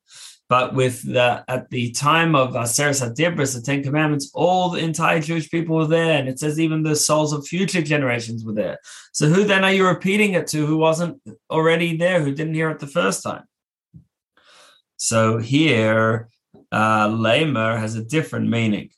But 0.48 0.74
with 0.74 1.02
the 1.02 1.44
at 1.48 1.70
the 1.70 1.90
time 1.90 2.36
of 2.36 2.54
Aseret 2.54 3.16
Dibros, 3.16 3.54
the 3.54 3.60
Ten 3.60 3.82
Commandments, 3.82 4.30
all 4.32 4.68
the 4.68 4.78
entire 4.78 5.20
Jewish 5.20 5.50
people 5.50 5.74
were 5.76 5.86
there, 5.86 6.18
and 6.18 6.28
it 6.28 6.38
says 6.38 6.60
even 6.60 6.82
the 6.82 6.94
souls 6.94 7.32
of 7.32 7.46
future 7.46 7.82
generations 7.82 8.44
were 8.44 8.54
there. 8.54 8.78
So 9.12 9.28
who 9.28 9.42
then 9.44 9.64
are 9.64 9.72
you 9.72 9.86
repeating 9.86 10.34
it 10.34 10.46
to? 10.48 10.64
Who 10.64 10.76
wasn't 10.76 11.20
already 11.50 11.96
there? 11.96 12.22
Who 12.22 12.32
didn't 12.32 12.54
hear 12.54 12.70
it 12.70 12.78
the 12.78 12.86
first 12.86 13.24
time? 13.24 13.44
So 14.96 15.38
here, 15.38 16.28
uh, 16.70 17.08
lamer 17.08 17.76
has 17.76 17.96
a 17.96 18.04
different 18.04 18.48
meaning. 18.48 18.90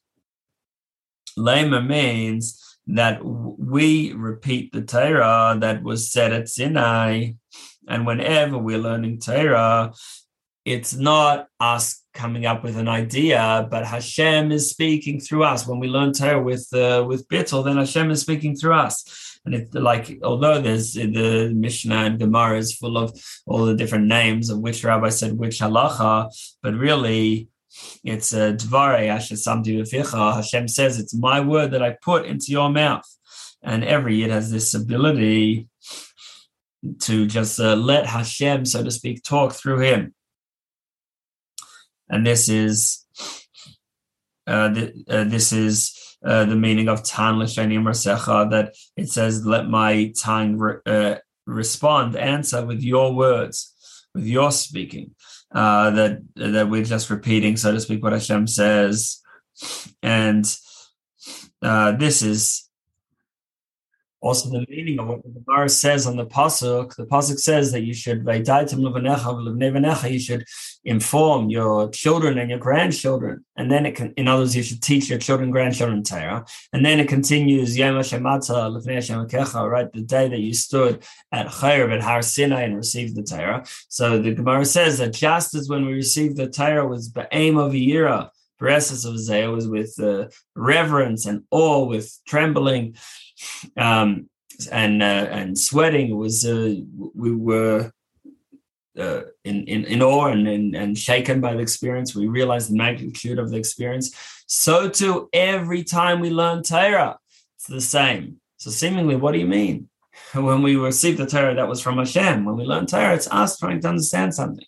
Lamer 1.36 1.80
means 1.80 2.62
that 2.88 3.24
we 3.24 4.12
repeat 4.12 4.72
the 4.72 4.82
Torah 4.82 5.56
that 5.60 5.82
was 5.82 6.10
said 6.10 6.32
at 6.32 6.48
Sinai, 6.48 7.32
and 7.86 8.06
whenever 8.06 8.58
we're 8.58 8.78
learning 8.78 9.20
Torah, 9.20 9.92
it's 10.68 10.94
not 10.94 11.48
us 11.58 12.04
coming 12.12 12.44
up 12.44 12.62
with 12.62 12.76
an 12.76 12.88
idea, 12.88 13.66
but 13.70 13.86
Hashem 13.86 14.52
is 14.52 14.68
speaking 14.68 15.18
through 15.18 15.44
us. 15.44 15.66
When 15.66 15.80
we 15.80 15.88
learn 15.88 16.12
Torah 16.12 16.42
with 16.42 16.68
uh, 16.74 17.04
with 17.08 17.26
bittul, 17.28 17.64
then 17.64 17.78
Hashem 17.78 18.10
is 18.10 18.20
speaking 18.20 18.54
through 18.54 18.74
us. 18.74 19.38
And 19.46 19.54
it's 19.54 19.72
like, 19.72 20.18
although 20.22 20.60
there's 20.60 20.92
the 20.92 21.52
Mishnah 21.54 22.02
and 22.06 22.18
Gemara 22.18 22.58
is 22.58 22.76
full 22.76 22.98
of 22.98 23.18
all 23.46 23.64
the 23.64 23.74
different 23.74 24.06
names 24.06 24.50
of 24.50 24.58
which 24.58 24.84
rabbi 24.84 25.08
said 25.08 25.38
which 25.38 25.60
halacha, 25.60 26.28
but 26.62 26.74
really 26.74 27.48
it's 28.04 28.32
a 28.34 28.52
dvare 28.52 29.08
asher 29.08 29.36
Hashem 30.38 30.68
says 30.68 30.98
it's 30.98 31.14
my 31.14 31.40
word 31.40 31.70
that 31.70 31.82
I 31.82 31.96
put 32.02 32.26
into 32.26 32.48
your 32.50 32.68
mouth, 32.68 33.08
and 33.62 33.84
every 33.84 34.16
yid 34.16 34.30
has 34.30 34.50
this 34.50 34.74
ability 34.74 35.68
to 37.00 37.26
just 37.26 37.58
uh, 37.58 37.74
let 37.74 38.06
Hashem, 38.06 38.66
so 38.66 38.84
to 38.84 38.90
speak, 38.90 39.22
talk 39.22 39.52
through 39.52 39.80
him 39.80 40.14
and 42.10 42.26
this 42.26 42.48
is 42.48 43.04
uh, 44.46 44.68
the, 44.68 45.04
uh, 45.08 45.24
this 45.24 45.52
is 45.52 46.16
uh, 46.24 46.44
the 46.44 46.56
meaning 46.56 46.88
of 46.88 47.04
tan 47.04 47.38
l'sheni 47.38 47.78
marsecha 47.78 48.50
that 48.50 48.74
it 48.96 49.10
says, 49.10 49.44
"Let 49.46 49.68
my 49.68 50.12
tongue 50.18 50.56
re- 50.56 50.80
uh, 50.86 51.16
respond, 51.46 52.16
answer 52.16 52.64
with 52.64 52.82
your 52.82 53.14
words, 53.14 53.74
with 54.14 54.24
your 54.24 54.50
speaking." 54.50 55.14
Uh, 55.54 55.90
that 55.90 56.22
that 56.36 56.68
we're 56.68 56.84
just 56.84 57.08
repeating, 57.08 57.56
so 57.56 57.72
to 57.72 57.80
speak, 57.80 58.02
what 58.02 58.12
Hashem 58.12 58.46
says, 58.46 59.22
and 60.02 60.44
uh, 61.62 61.92
this 61.92 62.22
is 62.22 62.67
also 64.20 64.50
the 64.50 64.66
meaning 64.68 64.98
of 64.98 65.08
what 65.08 65.22
the 65.22 65.30
Gemara 65.30 65.68
says 65.68 66.06
on 66.06 66.16
the 66.16 66.26
pasuk. 66.26 66.96
The 66.96 67.06
pasuk 67.06 67.38
says 67.38 67.72
that 67.72 67.82
you 67.82 67.94
should 67.94 68.24
you 68.24 70.18
should 70.18 70.44
inform 70.84 71.50
your 71.50 71.90
children 71.90 72.38
and 72.38 72.50
your 72.50 72.58
grandchildren, 72.58 73.44
and 73.56 73.70
then 73.70 73.86
it 73.86 73.94
can. 73.94 74.12
In 74.16 74.26
others, 74.28 74.56
you 74.56 74.62
should 74.62 74.82
teach 74.82 75.08
your 75.08 75.18
children, 75.18 75.50
grandchildren 75.50 76.02
Torah, 76.02 76.44
and 76.72 76.84
then 76.84 76.98
it 77.00 77.08
continues 77.08 77.78
right? 79.68 79.92
The 79.92 80.02
day 80.02 80.28
that 80.28 80.40
you 80.40 80.54
stood 80.54 81.04
at 81.32 81.46
Chayr 81.48 81.92
at 81.92 82.00
Har 82.02 82.22
Sinai 82.22 82.62
and 82.62 82.76
received 82.76 83.16
the 83.16 83.22
Torah. 83.22 83.64
So 83.88 84.20
the 84.20 84.34
Gemara 84.34 84.64
says 84.64 84.98
that 84.98 85.12
just 85.12 85.54
as 85.54 85.68
when 85.68 85.86
we 85.86 85.92
received 85.92 86.36
the 86.36 86.48
Torah 86.48 86.86
was 86.86 87.12
the 87.12 87.28
aim 87.32 87.56
of 87.56 87.72
a 87.72 87.78
year. 87.78 88.30
Beresis 88.60 89.06
of 89.06 89.14
Isaiah 89.14 89.50
was 89.50 89.68
with 89.68 89.98
uh, 90.00 90.28
reverence 90.54 91.26
and 91.26 91.44
awe, 91.50 91.84
with 91.84 92.18
trembling 92.26 92.96
um, 93.76 94.28
and 94.70 95.02
uh, 95.02 95.28
and 95.30 95.58
sweating. 95.58 96.16
was 96.16 96.44
uh, 96.44 96.74
we 97.14 97.34
were 97.34 97.92
uh, 98.98 99.22
in, 99.44 99.64
in 99.64 99.84
in 99.84 100.02
awe 100.02 100.26
and, 100.26 100.48
and 100.48 100.74
and 100.74 100.98
shaken 100.98 101.40
by 101.40 101.54
the 101.54 101.60
experience. 101.60 102.14
We 102.14 102.26
realized 102.26 102.70
the 102.70 102.76
magnitude 102.76 103.38
of 103.38 103.50
the 103.50 103.56
experience. 103.56 104.14
So 104.46 104.88
too, 104.88 105.28
every 105.32 105.84
time 105.84 106.20
we 106.20 106.30
learn 106.30 106.62
Torah, 106.62 107.18
it's 107.56 107.66
the 107.66 107.80
same. 107.80 108.40
So 108.56 108.70
seemingly, 108.70 109.16
what 109.16 109.32
do 109.32 109.38
you 109.38 109.46
mean? 109.46 109.88
When 110.34 110.62
we 110.62 110.74
receive 110.76 111.16
the 111.16 111.26
Torah, 111.26 111.54
that 111.54 111.68
was 111.68 111.80
from 111.80 111.98
Hashem. 111.98 112.44
When 112.44 112.56
we 112.56 112.64
learn 112.64 112.86
Torah, 112.86 113.14
it's 113.14 113.30
us 113.30 113.56
trying 113.58 113.80
to 113.82 113.88
understand 113.88 114.34
something. 114.34 114.66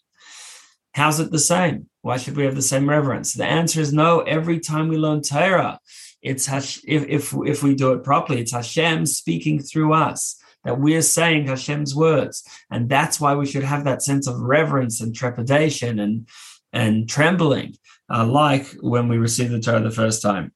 How's 0.93 1.21
it 1.21 1.31
the 1.31 1.39
same? 1.39 1.89
Why 2.03 2.17
should 2.17 2.37
we 2.37 2.45
have 2.45 2.55
the 2.55 2.63
same 2.63 2.89
reverence? 2.89 3.35
The 3.35 3.45
answer 3.45 3.81
is 3.81 3.93
no. 3.93 4.21
Every 4.21 4.59
time 4.59 4.89
we 4.89 4.97
learn 4.97 5.23
Torah, 5.23 5.79
it's 6.23 6.47
Hash, 6.47 6.81
if, 6.87 7.07
if 7.09 7.35
if 7.47 7.63
we 7.63 7.75
do 7.75 7.93
it 7.93 8.05
properly, 8.05 8.41
it's 8.41 8.53
Hashem 8.53 9.07
speaking 9.07 9.61
through 9.61 9.93
us 9.93 10.41
that 10.65 10.79
we're 10.79 11.03
saying 11.03 11.47
Hashem's 11.47 11.95
words, 11.95 12.43
and 12.71 12.89
that's 12.89 13.21
why 13.21 13.35
we 13.35 13.47
should 13.47 13.65
have 13.65 13.85
that 13.85 14.03
sense 14.03 14.27
of 14.27 14.41
reverence 14.41 15.01
and 15.01 15.15
trepidation 15.15 15.99
and 15.99 16.29
and 16.73 17.09
trembling, 17.09 17.77
uh, 18.13 18.27
like 18.27 18.67
when 18.81 19.09
we 19.09 19.19
receive 19.19 19.51
the 19.51 19.61
Torah 19.61 19.81
the 19.81 19.91
first 19.91 20.23
time. 20.23 20.53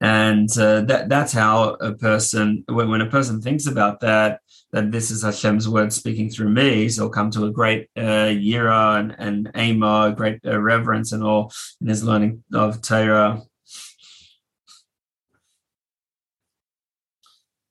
And 0.00 0.50
uh, 0.58 0.82
that 0.82 1.08
that's 1.08 1.32
how 1.32 1.74
a 1.80 1.94
person 1.94 2.64
when, 2.68 2.90
when 2.90 3.00
a 3.00 3.10
person 3.10 3.40
thinks 3.40 3.66
about 3.66 4.00
that 4.00 4.40
that 4.74 4.90
this 4.90 5.12
is 5.12 5.22
Hashem's 5.22 5.68
word 5.68 5.92
speaking 5.92 6.28
through 6.28 6.48
me, 6.48 6.88
so 6.88 7.08
come 7.08 7.30
to 7.30 7.44
a 7.44 7.50
great 7.50 7.88
uh, 7.96 8.26
yira 8.46 8.98
and, 8.98 9.14
and 9.54 10.16
great 10.16 10.40
uh, 10.44 10.58
reverence 10.60 11.12
and 11.12 11.22
all 11.22 11.52
in 11.80 11.86
his 11.86 12.02
learning 12.02 12.42
of 12.52 12.82
Torah. 12.82 13.42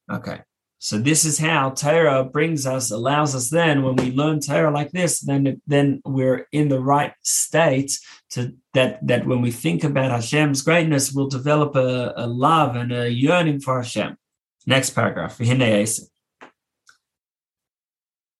Okay. 0.09 0.39
So 0.79 0.97
this 0.97 1.25
is 1.25 1.39
how 1.39 1.71
Torah 1.71 2.23
brings 2.23 2.65
us, 2.65 2.89
allows 2.89 3.35
us 3.35 3.49
then 3.49 3.83
when 3.83 3.97
we 3.97 4.11
learn 4.11 4.39
Torah 4.39 4.71
like 4.71 4.91
this, 4.91 5.19
then 5.19 5.61
then 5.67 6.01
we're 6.05 6.47
in 6.51 6.69
the 6.69 6.79
right 6.79 7.13
state 7.21 7.99
to 8.31 8.53
that 8.73 9.05
that 9.07 9.25
when 9.25 9.41
we 9.41 9.51
think 9.51 9.83
about 9.83 10.11
Hashem's 10.11 10.61
greatness, 10.61 11.11
we'll 11.11 11.27
develop 11.27 11.75
a, 11.75 12.13
a 12.15 12.27
love 12.27 12.75
and 12.77 12.93
a 12.93 13.09
yearning 13.09 13.59
for 13.59 13.81
Hashem. 13.81 14.17
Next 14.65 14.91
paragraph. 14.91 15.39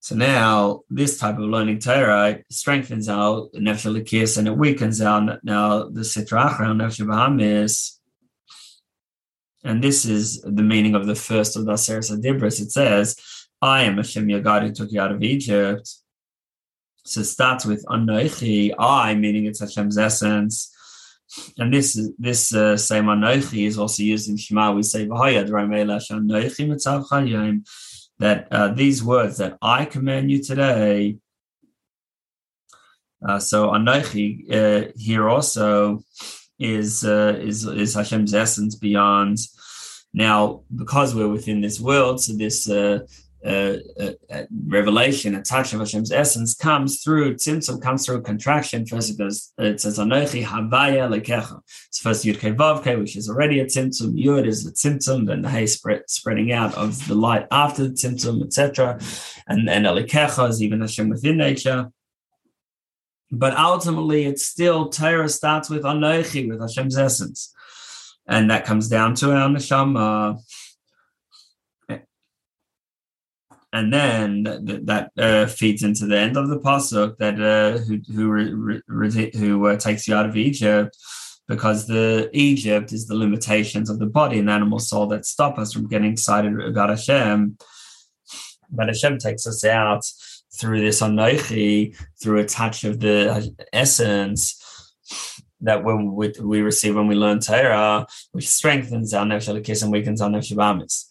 So 0.03 0.15
now 0.15 0.81
this 0.89 1.17
type 1.17 1.35
of 1.35 1.45
learning 1.45 1.79
Torah 1.79 2.39
strengthens 2.51 3.07
our 3.07 3.47
nefesh 3.55 4.37
and 4.37 4.47
it 4.49 4.57
weakens 4.57 4.99
our 4.99 5.39
now 5.43 5.83
the 5.83 6.01
sitra 6.01 6.49
achra 6.49 6.75
nefesh 6.75 6.99
bahamis 7.07 7.99
and 9.63 9.81
this 9.81 10.03
is 10.03 10.41
the 10.41 10.61
meaning 10.61 10.93
of 10.93 11.07
the 11.07 11.15
first 11.15 11.55
of 11.55 11.63
the 11.63 11.71
Aseret 11.71 12.21
Dibros. 12.21 12.59
It 12.59 12.73
says, 12.73 13.15
I 13.61 13.83
am 13.83 13.95
Hashem 13.95 14.29
your 14.29 14.41
God 14.41 14.63
who 14.63 14.73
took 14.73 14.91
you 14.91 14.99
out 14.99 15.13
of 15.13 15.23
Egypt. 15.23 15.89
So 17.05 17.21
it 17.21 17.23
starts 17.23 17.65
with 17.65 17.85
Anochi, 17.85 18.73
I, 18.77 19.15
meaning 19.15 19.45
it's 19.45 19.61
Hashem's 19.61 19.97
essence. 19.97 20.69
And 21.57 21.73
this 21.73 21.97
this 22.19 22.53
uh, 22.53 22.75
same 22.75 23.05
Anochi 23.05 23.65
is 23.65 23.77
also 23.77 24.03
used 24.03 24.27
in 24.27 24.35
Shema. 24.35 24.73
We 24.73 24.83
say, 24.83 25.07
that 28.19 28.47
uh, 28.51 28.69
these 28.69 29.03
words 29.03 29.37
that 29.37 29.57
I 29.61 29.85
command 29.85 30.31
you 30.31 30.41
today. 30.41 31.17
Uh, 33.25 33.39
so 33.39 33.69
Anochi 33.69 34.51
uh, 34.51 34.91
here 34.97 35.29
also 35.29 36.03
is 36.59 37.05
uh, 37.05 37.37
is 37.39 37.65
is 37.65 37.93
Hashem's 37.93 38.33
essence 38.33 38.75
beyond. 38.75 39.37
Now, 40.13 40.61
because 40.75 41.15
we're 41.15 41.27
within 41.27 41.61
this 41.61 41.79
world, 41.79 42.21
so 42.21 42.33
this 42.33 42.69
uh, 43.45 43.49
uh, 43.49 43.77
uh, 43.99 44.11
uh, 44.31 44.43
revelation, 44.67 45.35
a 45.35 45.41
touch 45.41 45.73
of 45.73 45.79
Hashem's 45.81 46.11
essence 46.11 46.55
comes 46.55 47.03
through 47.03 47.35
tzimtzum, 47.35 47.81
comes 47.81 48.05
through 48.05 48.21
contraction. 48.21 48.85
First 48.85 49.11
it 49.11 49.17
goes, 49.17 49.51
it 49.57 49.81
says 49.81 49.99
Anochi 49.99 50.45
Havaya 50.45 51.09
Lekecha. 51.09 51.59
It's 51.87 51.99
first 51.99 52.23
Yud 52.23 52.39
Kei 52.39 52.53
Vav 52.53 52.83
Kei, 52.83 52.95
which 52.95 53.17
is 53.17 53.29
already 53.29 53.59
a 53.59 53.65
tzimtzum. 53.65 54.13
Yud 54.13 54.47
is 54.47 54.63
the 54.63 54.71
tzimtzum, 54.71 55.25
then 55.27 55.41
the 55.41 55.49
hay 55.49 55.65
spread, 55.65 56.03
spreading 56.07 56.53
out 56.53 56.73
of 56.75 57.05
the 57.07 57.15
light 57.15 57.45
after 57.51 57.83
the 57.83 57.93
tzimtzum, 57.93 58.43
etc. 58.45 58.97
And 59.47 59.69
and 59.69 59.85
Lekecha 59.85 60.49
is 60.49 60.63
even 60.63 60.79
Hashem 60.79 61.09
within 61.09 61.37
nature. 61.37 61.91
But 63.29 63.57
ultimately, 63.57 64.25
it's 64.25 64.45
still 64.45 64.87
Torah 64.87 65.27
starts 65.27 65.69
with 65.69 65.83
Anochi, 65.83 66.47
with 66.47 66.61
Hashem's 66.61 66.97
essence, 66.97 67.53
and 68.25 68.49
that 68.51 68.63
comes 68.63 68.87
down 68.87 69.15
to 69.15 69.33
our 69.33 69.49
neshama 69.49 70.39
and 73.73 73.91
then 73.91 74.43
that, 74.43 74.85
that 74.85 75.11
uh, 75.17 75.47
feeds 75.47 75.81
into 75.81 76.05
the 76.05 76.17
end 76.17 76.37
of 76.37 76.47
the 76.47 76.59
pasuk 76.59 77.17
that 77.17 77.41
uh, 77.41 77.79
who 77.79 77.99
who 78.13 78.29
re, 78.29 78.81
re, 78.87 79.31
who 79.35 79.67
uh, 79.67 79.75
takes 79.75 80.07
you 80.07 80.15
out 80.15 80.27
of 80.27 80.37
Egypt, 80.37 80.95
because 81.47 81.87
the 81.87 82.29
Egypt 82.33 82.93
is 82.93 83.07
the 83.07 83.15
limitations 83.15 83.89
of 83.89 83.97
the 83.97 84.05
body 84.05 84.37
and 84.37 84.49
animal 84.49 84.79
soul 84.79 85.07
that 85.07 85.25
stop 85.25 85.57
us 85.57 85.73
from 85.73 85.87
getting 85.87 86.11
excited 86.11 86.57
about 86.61 86.89
Hashem. 86.89 87.57
But 88.69 88.87
Hashem 88.87 89.17
takes 89.17 89.45
us 89.47 89.65
out 89.65 90.05
through 90.55 90.81
this 90.81 91.01
anochi, 91.01 91.97
through 92.21 92.39
a 92.39 92.45
touch 92.45 92.83
of 92.83 92.99
the 92.99 93.55
essence 93.73 94.59
that 95.61 95.83
when 95.83 96.13
we, 96.13 96.31
we 96.41 96.61
receive 96.61 96.95
when 96.95 97.07
we 97.07 97.15
learn 97.15 97.39
Torah, 97.39 98.05
which 98.33 98.47
strengthens 98.47 99.13
our 99.13 99.25
nefesh 99.25 99.81
and 99.81 99.91
weakens 99.91 100.21
our 100.21 100.29
nefesh 100.29 101.05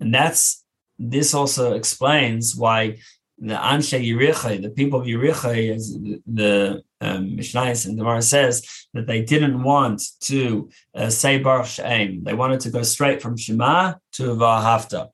And 0.00 0.14
that's 0.14 0.64
this 0.98 1.34
also 1.34 1.74
explains 1.74 2.56
why 2.56 2.98
the 3.38 3.54
Anshe 3.54 4.00
Yericho, 4.02 4.62
the 4.62 4.70
people 4.70 5.00
of 5.00 5.06
Yericho, 5.06 5.74
as 5.74 5.92
the 5.92 6.82
um, 7.00 7.36
Mishnayos 7.36 7.86
and 7.86 7.98
Gemara 7.98 8.22
says, 8.22 8.66
that 8.94 9.06
they 9.06 9.22
didn't 9.22 9.62
want 9.62 10.02
to 10.20 10.70
uh, 10.94 11.10
say 11.10 11.38
Baruch 11.38 11.66
Shem. 11.66 12.24
They 12.24 12.34
wanted 12.34 12.60
to 12.60 12.70
go 12.70 12.82
straight 12.82 13.20
from 13.20 13.36
Shema 13.36 13.94
to 14.12 14.22
Vahafta. 14.22 15.10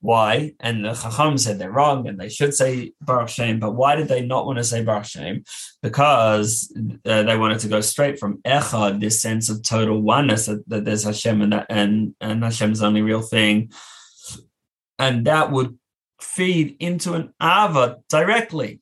Why? 0.00 0.54
And 0.58 0.84
the 0.84 0.94
Chacham 0.94 1.36
said 1.36 1.58
they're 1.58 1.70
wrong 1.70 2.08
and 2.08 2.18
they 2.18 2.30
should 2.30 2.54
say 2.54 2.94
Baruch 3.02 3.28
Shem, 3.28 3.60
but 3.60 3.72
why 3.72 3.96
did 3.96 4.08
they 4.08 4.24
not 4.24 4.46
want 4.46 4.56
to 4.58 4.64
say 4.64 4.82
Baruch 4.82 5.04
Shem? 5.04 5.44
Because 5.82 6.74
uh, 7.04 7.22
they 7.22 7.36
wanted 7.36 7.60
to 7.60 7.68
go 7.68 7.80
straight 7.82 8.18
from 8.18 8.38
Echad, 8.38 8.98
this 8.98 9.20
sense 9.20 9.50
of 9.50 9.62
total 9.62 10.00
oneness 10.00 10.46
that, 10.46 10.66
that 10.68 10.84
there's 10.84 11.04
Hashem 11.04 11.42
and, 11.42 11.52
that, 11.52 11.66
and, 11.68 12.14
and 12.20 12.42
Hashem's 12.42 12.80
the 12.80 12.86
only 12.86 13.02
real 13.02 13.22
thing 13.22 13.70
and 15.00 15.24
that 15.24 15.50
would 15.50 15.78
feed 16.20 16.76
into 16.78 17.14
an 17.14 17.32
ava 17.42 17.98
directly. 18.08 18.80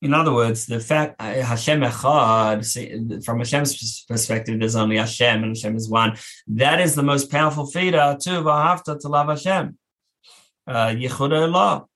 In 0.00 0.14
other 0.14 0.32
words, 0.32 0.66
the 0.66 0.78
fact 0.78 1.16
uh, 1.18 1.42
Hashem 1.42 1.80
Echad, 1.80 3.24
from 3.24 3.38
Hashem's 3.38 4.04
perspective, 4.04 4.60
there's 4.60 4.76
only 4.76 4.98
Hashem 4.98 5.42
and 5.42 5.56
Hashem 5.56 5.74
is 5.76 5.88
one. 5.88 6.16
That 6.46 6.80
is 6.80 6.94
the 6.94 7.02
most 7.02 7.30
powerful 7.30 7.66
feeder 7.66 8.16
to 8.20 8.30
Vahafta 8.30 9.00
to 9.00 9.08
love 9.08 9.28
Hashem. 9.28 9.76
Uh, 10.66 10.88
Yichud 10.88 11.86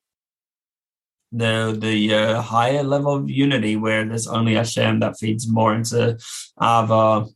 the 1.32 1.76
the 1.78 2.14
uh, 2.14 2.42
higher 2.42 2.82
level 2.82 3.14
of 3.14 3.30
unity 3.30 3.76
where 3.76 4.04
there's 4.04 4.26
only 4.26 4.54
Hashem 4.54 4.98
that 5.00 5.18
feeds 5.18 5.48
more 5.48 5.72
into 5.74 6.18
Ava 6.60 7.26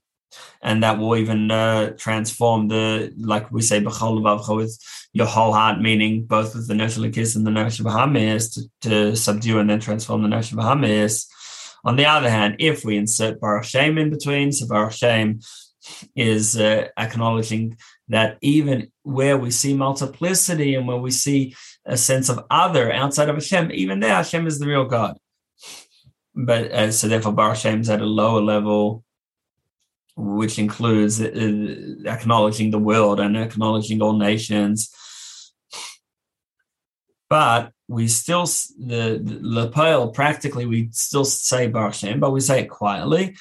and 0.62 0.82
that 0.82 0.98
will 0.98 1.16
even 1.16 1.50
uh, 1.50 1.90
transform 1.98 2.68
the 2.68 3.12
like 3.18 3.50
we 3.52 3.62
say 3.62 3.80
with 3.80 4.78
your 5.12 5.26
whole 5.26 5.52
heart, 5.52 5.80
meaning 5.80 6.24
both 6.24 6.54
with 6.54 6.66
the 6.68 6.74
nefesh 6.74 7.12
kiss 7.14 7.36
and 7.36 7.46
the 7.46 7.50
nefesh 7.50 7.80
bahamis 7.80 8.54
to, 8.54 8.88
to 8.88 9.16
subdue 9.16 9.58
and 9.58 9.70
then 9.70 9.80
transform 9.80 10.22
the 10.22 10.28
nefesh 10.28 10.52
bahamis. 10.54 11.26
On 11.84 11.96
the 11.96 12.06
other 12.06 12.30
hand, 12.30 12.56
if 12.58 12.84
we 12.84 12.96
insert 12.96 13.40
baruch 13.40 13.74
in 13.74 14.10
between, 14.10 14.52
so 14.52 14.66
baruch 14.66 15.02
is 16.16 16.56
uh, 16.56 16.88
acknowledging 16.96 17.76
that 18.08 18.38
even 18.40 18.90
where 19.02 19.36
we 19.36 19.50
see 19.50 19.74
multiplicity 19.74 20.74
and 20.74 20.88
where 20.88 20.96
we 20.96 21.10
see 21.10 21.54
a 21.84 21.96
sense 21.96 22.28
of 22.28 22.44
other 22.50 22.90
outside 22.90 23.28
of 23.28 23.36
Hashem, 23.36 23.70
even 23.72 24.00
there 24.00 24.14
Hashem 24.14 24.46
is 24.46 24.58
the 24.58 24.66
real 24.66 24.86
God. 24.86 25.18
But 26.34 26.72
uh, 26.72 26.90
so 26.90 27.06
therefore, 27.06 27.32
Baruch 27.32 27.64
is 27.64 27.90
at 27.90 28.00
a 28.00 28.06
lower 28.06 28.40
level 28.40 29.03
which 30.16 30.58
includes 30.58 31.20
uh, 31.20 31.26
acknowledging 32.06 32.70
the 32.70 32.78
world 32.78 33.20
and 33.20 33.36
acknowledging 33.36 34.00
all 34.00 34.16
nations. 34.16 34.90
But 37.28 37.72
we 37.88 38.08
still 38.08 38.44
the, 38.44 39.20
the 39.22 40.10
practically 40.14 40.66
we 40.66 40.88
still 40.92 41.24
say 41.24 41.66
Baruch 41.66 41.94
Shem, 41.94 42.20
but 42.20 42.30
we 42.30 42.40
say 42.40 42.60
it 42.60 42.70
quietly. 42.70 43.36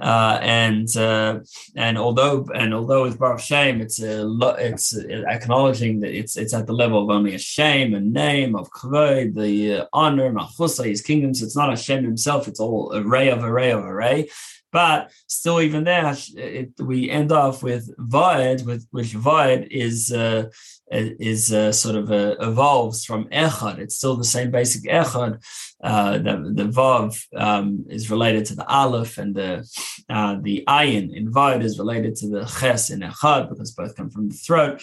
Uh, 0.00 0.38
and 0.42 0.96
uh, 0.96 1.40
and 1.74 1.98
although 1.98 2.46
and 2.54 2.72
although 2.72 3.02
with 3.02 3.18
Baruch 3.18 3.40
Shem, 3.40 3.80
it's 3.80 4.00
a 4.00 4.24
it's 4.58 4.96
acknowledging 4.96 6.00
that 6.00 6.16
it's 6.16 6.36
it's 6.36 6.54
at 6.54 6.66
the 6.68 6.72
level 6.72 7.02
of 7.02 7.10
only 7.10 7.34
a 7.34 7.38
shame, 7.38 7.94
and 7.94 8.12
name 8.12 8.54
of 8.54 8.70
kavod, 8.70 9.34
the 9.34 9.80
uh, 9.80 9.86
honor, 9.92 10.32
malchuso, 10.32 10.84
his 10.84 11.02
kingdoms. 11.02 11.42
It's 11.42 11.56
not 11.56 11.72
a 11.72 11.76
Shem 11.76 12.04
himself. 12.04 12.46
It's 12.46 12.60
all 12.60 12.92
array 12.94 13.28
of 13.30 13.42
array 13.42 13.72
of 13.72 13.84
array. 13.84 14.28
But 14.70 15.10
still, 15.26 15.60
even 15.60 15.84
there, 15.84 16.14
it, 16.36 16.72
we 16.78 17.10
end 17.10 17.32
off 17.32 17.62
with 17.62 17.90
Vaed, 17.96 18.66
with 18.66 18.86
which 18.90 19.14
Vaed 19.14 19.68
is 19.70 20.12
uh, 20.12 20.50
is 20.90 21.52
uh, 21.52 21.72
sort 21.72 21.96
of 21.96 22.10
uh, 22.10 22.36
evolves 22.40 23.04
from 23.04 23.28
Echad. 23.30 23.78
It's 23.78 23.96
still 23.96 24.16
the 24.16 24.24
same 24.24 24.50
basic 24.50 24.82
Echad. 24.82 25.42
Uh, 25.82 26.18
the 26.18 26.52
the 26.54 26.64
Vav 26.64 27.18
um, 27.36 27.86
is 27.88 28.10
related 28.10 28.44
to 28.46 28.56
the 28.56 28.68
Aleph, 28.68 29.16
and 29.16 29.34
the 29.34 29.66
uh, 30.10 30.36
the 30.42 30.64
Ayin 30.68 31.16
in 31.16 31.32
Vaed 31.32 31.62
is 31.62 31.78
related 31.78 32.16
to 32.16 32.28
the 32.28 32.44
Ches 32.44 32.90
in 32.90 33.00
Echad 33.00 33.48
because 33.48 33.72
both 33.72 33.96
come 33.96 34.10
from 34.10 34.28
the 34.28 34.34
throat. 34.34 34.82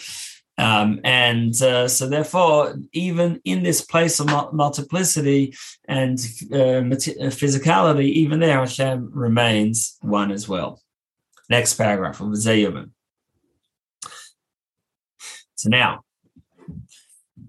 Um, 0.58 1.00
and 1.04 1.60
uh, 1.60 1.86
so, 1.86 2.08
therefore, 2.08 2.76
even 2.92 3.40
in 3.44 3.62
this 3.62 3.82
place 3.82 4.20
of 4.20 4.26
multiplicity 4.54 5.54
and 5.86 6.18
uh, 6.50 6.56
uh, 6.56 7.30
physicality, 7.30 8.08
even 8.10 8.40
there, 8.40 8.58
Hashem 8.58 9.10
remains 9.12 9.98
one 10.00 10.32
as 10.32 10.48
well. 10.48 10.80
Next 11.50 11.74
paragraph 11.74 12.20
of 12.20 12.28
Zayyaman. 12.28 12.90
So 15.56 15.68
now, 15.68 16.00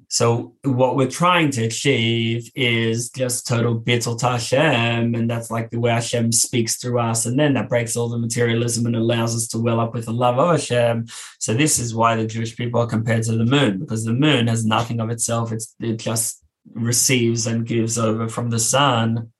so 0.09 0.55
what 0.63 0.95
we're 0.95 1.09
trying 1.09 1.51
to 1.51 1.65
achieve 1.65 2.49
is 2.55 3.09
just 3.09 3.45
total 3.45 3.79
bittul 3.79 4.19
Hashem, 4.21 5.15
and 5.15 5.29
that's 5.29 5.51
like 5.51 5.69
the 5.69 5.79
way 5.79 5.91
Hashem 5.91 6.31
speaks 6.31 6.77
through 6.77 6.99
us, 6.99 7.25
and 7.25 7.37
then 7.37 7.53
that 7.55 7.67
breaks 7.67 7.97
all 7.97 8.07
the 8.07 8.17
materialism 8.17 8.85
and 8.85 8.95
allows 8.95 9.35
us 9.35 9.47
to 9.49 9.59
well 9.59 9.81
up 9.81 9.93
with 9.93 10.05
the 10.05 10.13
love 10.13 10.39
of 10.39 10.51
Hashem. 10.51 11.07
So 11.39 11.53
this 11.53 11.77
is 11.77 11.93
why 11.93 12.15
the 12.15 12.25
Jewish 12.25 12.55
people 12.55 12.81
are 12.81 12.87
compared 12.87 13.23
to 13.23 13.35
the 13.35 13.45
moon, 13.45 13.79
because 13.79 14.05
the 14.05 14.13
moon 14.13 14.47
has 14.47 14.65
nothing 14.65 15.01
of 15.01 15.09
itself; 15.09 15.51
it's 15.51 15.75
it 15.81 15.97
just 15.97 16.41
receives 16.73 17.45
and 17.45 17.65
gives 17.65 17.97
over 17.97 18.29
from 18.29 18.49
the 18.49 18.59
sun 18.59 19.31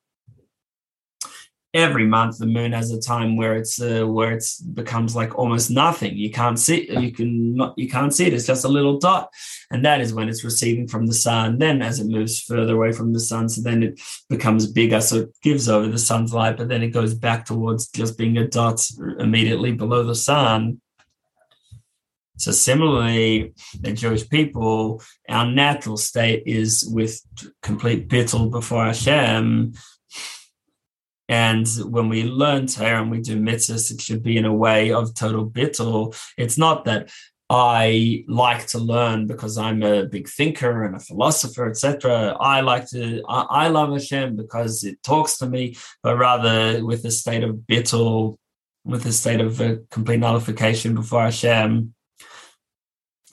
every 1.73 2.06
month 2.06 2.38
the 2.38 2.45
moon 2.45 2.71
has 2.71 2.91
a 2.91 2.99
time 2.99 3.36
where 3.36 3.56
it's 3.56 3.82
uh, 3.82 4.06
where 4.06 4.32
it's 4.32 4.60
becomes 4.60 5.15
like 5.15 5.38
almost 5.38 5.69
nothing. 5.69 6.15
You 6.15 6.32
can't 6.32 6.58
see 6.58 6.89
you 6.89 7.12
can 7.12 7.56
not 7.56 7.73
you 7.77 7.89
can't 7.89 8.13
see 8.13 8.25
it. 8.25 8.34
It's 8.34 8.47
just 8.47 8.65
a 8.65 8.69
little 8.69 8.99
dot. 8.99 9.30
And 9.69 9.84
that 9.86 10.01
is 10.01 10.13
when 10.13 10.30
it's 10.30 10.43
receiving 10.43 10.88
from 10.88 11.08
the 11.08 11.13
sun. 11.13 11.58
Then 11.60 11.82
as 11.82 11.99
it 11.99 12.08
moves 12.08 12.41
further 12.41 12.75
away 12.75 12.91
from 12.91 13.13
the 13.13 13.19
sun 13.19 13.49
so 13.49 13.62
then 13.62 13.84
it 13.84 13.99
becomes 14.30 14.71
bigger. 14.71 15.01
So 15.01 15.17
it 15.17 15.36
gives 15.43 15.67
over 15.69 15.88
the 15.88 15.99
sun's 15.99 16.34
light 16.34 16.58
but 16.58 16.69
then 16.69 16.84
it 16.84 16.89
goes 16.89 17.13
back 17.13 17.45
towards 17.45 17.88
just 17.89 18.17
being 18.17 18.38
a 18.38 18.47
dot 18.47 18.86
immediately 19.19 19.71
below 19.71 20.03
the 20.03 20.15
sun. 20.15 20.82
So 22.39 22.51
similarly, 22.51 23.53
the 23.82 23.93
Jewish 23.93 24.30
people, 24.30 25.01
our 25.27 25.49
natural 25.49 25.97
state 25.97 26.43
is 26.45 26.88
with 26.88 27.19
complete 27.63 28.10
bittul 28.10 28.51
before 28.51 28.86
Hashem, 28.86 29.73
and 31.29 31.67
when 31.83 32.09
we 32.09 32.23
learn 32.23 32.67
Torah 32.67 33.01
and 33.01 33.11
we 33.11 33.19
do 33.19 33.37
mitzvahs, 33.37 33.91
it 33.91 34.01
should 34.01 34.23
be 34.23 34.37
in 34.37 34.45
a 34.45 34.53
way 34.53 34.91
of 34.91 35.13
total 35.13 35.49
bittul. 35.49 36.17
It's 36.37 36.57
not 36.57 36.85
that 36.85 37.09
I 37.49 38.25
like 38.27 38.67
to 38.67 38.79
learn 38.79 39.27
because 39.27 39.57
I'm 39.57 39.83
a 39.83 40.05
big 40.05 40.27
thinker 40.27 40.83
and 40.83 40.95
a 40.95 40.99
philosopher, 40.99 41.69
etc. 41.69 42.35
I 42.39 42.61
like 42.61 42.89
to, 42.89 43.23
I, 43.27 43.41
I, 43.49 43.67
love 43.69 43.91
Hashem 43.91 44.35
because 44.35 44.83
it 44.83 45.01
talks 45.01 45.37
to 45.37 45.47
me, 45.47 45.77
but 46.03 46.17
rather 46.17 46.85
with 46.85 47.05
a 47.05 47.11
state 47.11 47.43
of 47.43 47.55
bittul, 47.55 48.37
with 48.83 49.05
a 49.05 49.13
state 49.13 49.39
of 49.39 49.61
a 49.61 49.77
complete 49.91 50.19
nullification 50.19 50.93
before 50.93 51.23
Hashem 51.23 51.93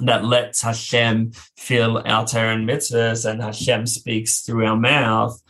that 0.01 0.25
lets 0.25 0.63
Hashem 0.63 1.33
feel 1.57 2.03
our 2.05 2.27
Torah 2.27 2.55
and 2.55 2.69
mitzvahs 2.69 3.29
and 3.29 3.41
Hashem 3.41 3.87
speaks 3.87 4.41
through 4.41 4.67
our 4.67 4.77
mouth 4.77 5.41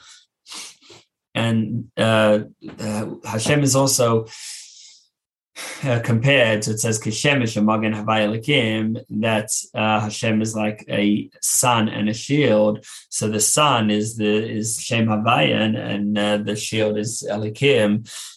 and 1.44 1.90
uh, 1.96 2.38
uh, 2.78 3.06
Hashem 3.24 3.62
is 3.62 3.76
also 3.76 4.26
uh, 5.84 6.00
compared 6.00 6.62
to 6.62 6.72
it 6.72 6.80
says 6.80 7.00
Kishemish 7.00 7.62
Magen 7.62 7.92
Havayalakim 7.92 9.04
that 9.20 9.50
uh, 9.74 10.00
Hashem 10.00 10.42
is 10.42 10.56
like 10.56 10.84
a 10.88 11.30
sun 11.42 11.88
and 11.88 12.08
a 12.08 12.14
shield. 12.14 12.84
So 13.08 13.28
the 13.28 13.40
sun 13.40 13.90
is 13.90 14.16
the 14.16 14.34
is 14.58 14.80
Shem 14.80 15.06
Havayan 15.06 15.76
and 15.76 16.18
uh, 16.18 16.38
the 16.38 16.56
shield 16.56 16.98
is 16.98 17.24
Elikim. 17.30 17.90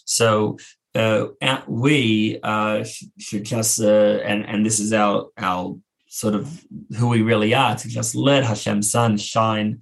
So 0.04 0.58
uh, 0.94 1.28
we 1.66 2.38
uh, 2.42 2.84
should 3.18 3.44
just 3.44 3.80
uh, 3.80 4.18
and 4.30 4.46
and 4.46 4.64
this 4.64 4.78
is 4.78 4.92
our 4.92 5.28
our 5.38 5.76
sort 6.08 6.34
of 6.34 6.64
who 6.96 7.08
we 7.08 7.22
really 7.22 7.52
are 7.52 7.76
to 7.76 7.88
just 7.88 8.14
let 8.14 8.44
Hashem's 8.44 8.90
sun 8.90 9.16
shine 9.16 9.80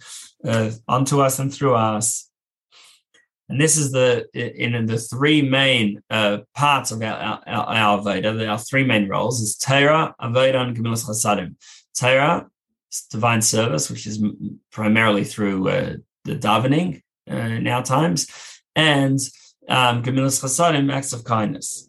onto 0.89 1.21
us 1.21 1.39
and 1.39 1.53
through 1.53 1.75
us 1.75 2.31
and 3.49 3.61
this 3.61 3.77
is 3.77 3.93
the 3.93 4.27
in 4.35 4.87
the 4.87 4.99
three 4.99 5.43
main 5.43 6.03
uh, 6.11 6.39
parts 6.55 6.91
of 6.91 7.03
our 7.03 7.17
our, 7.17 7.43
our 7.47 7.99
Avodah, 7.99 8.49
our 8.49 8.59
three 8.59 8.85
main 8.85 9.09
roles 9.09 9.41
is 9.41 9.57
Torah, 9.57 10.15
Avodah, 10.21 10.63
and 10.63 10.77
Gemilas 10.77 11.07
Chasadim. 11.07 11.55
Torah 11.97 12.47
divine 13.11 13.43
service, 13.43 13.91
which 13.91 14.07
is 14.07 14.23
primarily 14.71 15.25
through 15.25 15.69
uh, 15.69 15.95
the 16.25 16.37
davening 16.37 17.03
uh, 17.31 17.37
in 17.37 17.67
our 17.67 17.83
times, 17.83 18.27
and 18.75 19.21
um, 19.69 20.03
Gemilas 20.03 20.43
Chasadim, 20.43 20.93
acts 20.93 21.13
of 21.13 21.25
kindness. 21.25 21.89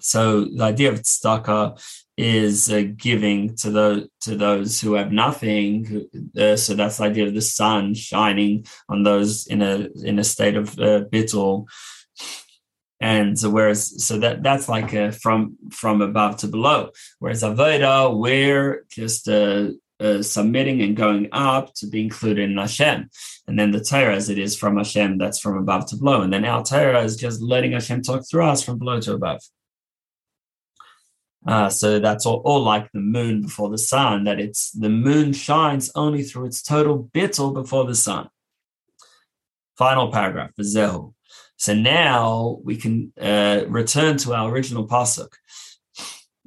So 0.00 0.44
the 0.44 0.64
idea 0.64 0.92
of 0.92 1.00
tzedakah 1.00 2.05
is 2.16 2.70
uh, 2.70 2.84
giving 2.96 3.54
to 3.56 3.70
the 3.70 4.08
to 4.22 4.36
those 4.36 4.80
who 4.80 4.94
have 4.94 5.12
nothing. 5.12 6.08
Uh, 6.38 6.56
so 6.56 6.74
that's 6.74 6.96
the 6.96 7.04
idea 7.04 7.26
of 7.26 7.34
the 7.34 7.42
sun 7.42 7.94
shining 7.94 8.66
on 8.88 9.02
those 9.02 9.46
in 9.46 9.62
a 9.62 9.88
in 10.02 10.18
a 10.18 10.24
state 10.24 10.56
of 10.56 10.78
uh, 10.78 11.04
bittul. 11.12 11.66
And 12.98 13.38
so 13.38 13.50
whereas 13.50 14.04
so 14.04 14.18
that 14.20 14.42
that's 14.42 14.68
like 14.68 14.94
a, 14.94 15.12
from 15.12 15.56
from 15.70 16.00
above 16.00 16.38
to 16.38 16.48
below. 16.48 16.90
Whereas 17.18 17.42
avoda, 17.42 18.16
we're 18.18 18.86
just 18.88 19.28
uh, 19.28 19.72
uh, 20.00 20.22
submitting 20.22 20.80
and 20.82 20.96
going 20.96 21.28
up 21.32 21.74
to 21.74 21.86
be 21.86 22.02
included 22.02 22.50
in 22.50 22.56
Hashem. 22.56 23.10
And 23.46 23.58
then 23.58 23.70
the 23.70 23.80
Torah, 23.80 24.16
as 24.16 24.30
it 24.30 24.38
is 24.38 24.56
from 24.56 24.78
Hashem, 24.78 25.18
that's 25.18 25.38
from 25.38 25.58
above 25.58 25.86
to 25.88 25.96
below. 25.96 26.22
And 26.22 26.32
then 26.32 26.44
our 26.46 26.64
Torah 26.64 27.02
is 27.02 27.16
just 27.16 27.42
letting 27.42 27.72
Hashem 27.72 28.02
talk 28.02 28.24
through 28.28 28.46
us 28.46 28.62
from 28.62 28.78
below 28.78 29.00
to 29.00 29.12
above. 29.12 29.42
Uh, 31.46 31.68
so 31.70 32.00
that's 32.00 32.26
all, 32.26 32.42
all, 32.44 32.62
like 32.62 32.90
the 32.92 32.98
moon 32.98 33.42
before 33.42 33.70
the 33.70 33.78
sun, 33.78 34.24
that 34.24 34.40
it's 34.40 34.72
the 34.72 34.88
moon 34.88 35.32
shines 35.32 35.92
only 35.94 36.22
through 36.22 36.46
its 36.46 36.60
total 36.60 37.08
bittul 37.14 37.54
before 37.54 37.84
the 37.84 37.94
sun. 37.94 38.28
Final 39.78 40.10
paragraph, 40.10 40.50
Zehu. 40.60 41.14
So 41.56 41.74
now 41.74 42.58
we 42.64 42.76
can 42.76 43.12
uh, 43.20 43.62
return 43.68 44.16
to 44.18 44.34
our 44.34 44.50
original 44.50 44.88
pasuk. 44.88 45.28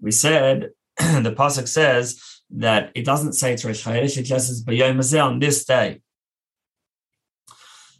We 0.01 0.11
said 0.11 0.71
the 0.97 1.33
pasuk 1.37 1.67
says 1.67 2.21
that 2.51 2.91
it 2.93 3.05
doesn't 3.05 3.33
say 3.33 3.53
it's 3.53 3.63
Rosh 3.63 3.87
it 3.87 4.23
just 4.23 4.47
says 4.47 4.63
B'yom 4.63 5.23
on 5.23 5.39
this 5.39 5.65
day. 5.65 6.01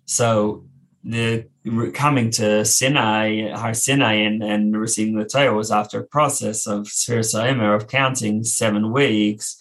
So 0.05 0.65
the 1.03 1.45
coming 1.93 2.32
to 2.32 2.65
Sinai, 2.65 3.51
Har 3.51 3.73
Sinai, 3.73 4.13
and, 4.13 4.43
and 4.43 4.79
receiving 4.79 5.17
the 5.17 5.25
Torah 5.25 5.53
was 5.53 5.71
after 5.71 5.99
a 5.99 6.08
process 6.08 6.67
of 6.67 6.88
Sfiras 6.88 7.34
Omer 7.34 7.73
of 7.73 7.88
counting 7.88 8.43
seven 8.43 8.91
weeks, 8.91 9.58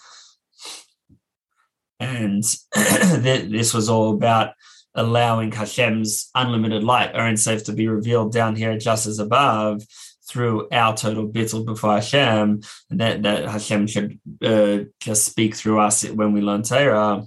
and 2.00 2.42
this 2.74 3.74
was 3.74 3.88
all 3.88 4.12
about 4.12 4.52
allowing 4.94 5.52
Hashem's 5.52 6.30
unlimited 6.34 6.82
light, 6.84 7.14
or 7.14 7.34
Safe, 7.36 7.64
to 7.64 7.72
be 7.72 7.88
revealed 7.88 8.32
down 8.32 8.56
here 8.56 8.78
just 8.78 9.06
as 9.06 9.18
above 9.18 9.82
through 10.28 10.68
our 10.70 10.94
total 10.94 11.28
bittul 11.28 11.64
before 11.64 11.94
Hashem, 11.94 12.60
and 12.90 13.00
that, 13.00 13.22
that 13.22 13.48
Hashem 13.48 13.86
should 13.86 14.18
uh, 14.42 14.80
just 15.00 15.24
speak 15.24 15.54
through 15.54 15.80
us 15.80 16.04
when 16.04 16.32
we 16.32 16.40
learn 16.40 16.62
Torah. 16.62 17.24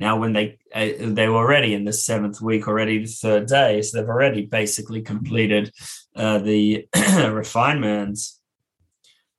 Now, 0.00 0.16
when 0.16 0.32
they 0.32 0.56
uh, 0.74 0.92
they 0.98 1.28
were 1.28 1.36
already 1.36 1.74
in 1.74 1.84
the 1.84 1.92
seventh 1.92 2.40
week, 2.40 2.66
already 2.66 3.00
the 3.00 3.06
third 3.06 3.46
day, 3.46 3.82
so 3.82 3.98
they've 3.98 4.08
already 4.08 4.46
basically 4.46 5.02
completed 5.02 5.70
uh, 6.16 6.38
the 6.38 6.88
refinements, 7.30 8.40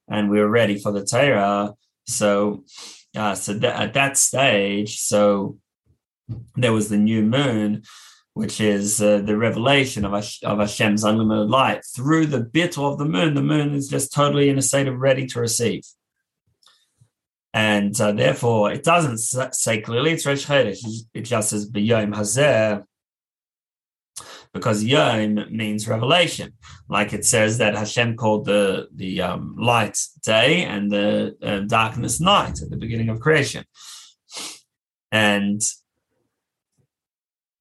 and 0.08 0.30
we 0.30 0.40
were 0.40 0.48
ready 0.48 0.78
for 0.78 0.92
the 0.92 1.04
Torah. 1.04 1.74
So, 2.06 2.64
uh, 3.16 3.34
so 3.34 3.54
that, 3.56 3.76
at 3.76 3.94
that 3.96 4.18
stage, 4.18 5.00
so 5.00 5.58
there 6.56 6.74
was 6.74 6.90
the 6.90 6.98
new 6.98 7.24
moon, 7.24 7.82
which 8.36 8.62
is 8.62 9.02
uh, 9.02 9.18
the 9.18 9.38
revelation 9.38 10.06
of, 10.06 10.12
Hash- 10.12 10.44
of 10.44 10.60
Hashem's 10.60 11.04
unlimited 11.04 11.50
light 11.50 11.82
through 11.96 12.28
the 12.28 12.42
bit 12.42 12.78
of 12.78 13.00
the 13.00 13.06
moon. 13.06 13.34
The 13.34 13.42
moon 13.42 13.74
is 13.74 13.88
just 13.88 14.14
totally 14.14 14.50
in 14.50 14.60
a 14.60 14.62
state 14.62 14.88
of 14.88 15.00
ready 15.00 15.26
to 15.26 15.40
receive. 15.40 15.86
And 17.54 18.00
uh, 18.00 18.14
therefore, 18.14 18.72
it 18.72 18.84
doesn't 18.84 19.18
say 19.18 19.82
clearly 19.82 20.12
it's 20.12 20.26
Rosh 20.26 20.46
Chodesh. 20.46 20.86
It 21.14 21.22
just 21.22 21.50
says 21.50 21.70
B'yom 21.70 22.16
Hazeh, 22.16 22.84
because 24.54 24.84
Yom 24.84 25.36
means 25.50 25.88
revelation. 25.88 26.54
Like 26.90 27.14
it 27.14 27.26
says 27.26 27.58
that 27.60 27.76
Hashem 27.76 28.16
called 28.16 28.46
the 28.46 28.88
the 28.94 29.22
um, 29.22 29.56
light 29.58 29.98
day 30.24 30.64
and 30.64 30.92
the 30.92 31.36
uh, 31.42 31.60
darkness 31.60 32.20
night 32.20 32.62
at 32.62 32.70
the 32.70 32.78
beginning 32.78 33.10
of 33.10 33.20
creation. 33.20 33.66
And 35.12 35.62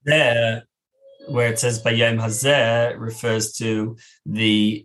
there, 0.05 0.65
where 1.31 1.49
it 1.49 1.59
says 1.59 1.83
Bayom 1.83 2.21
Hazeh 2.21 2.99
refers 2.99 3.53
to 3.55 3.97
the 4.27 4.85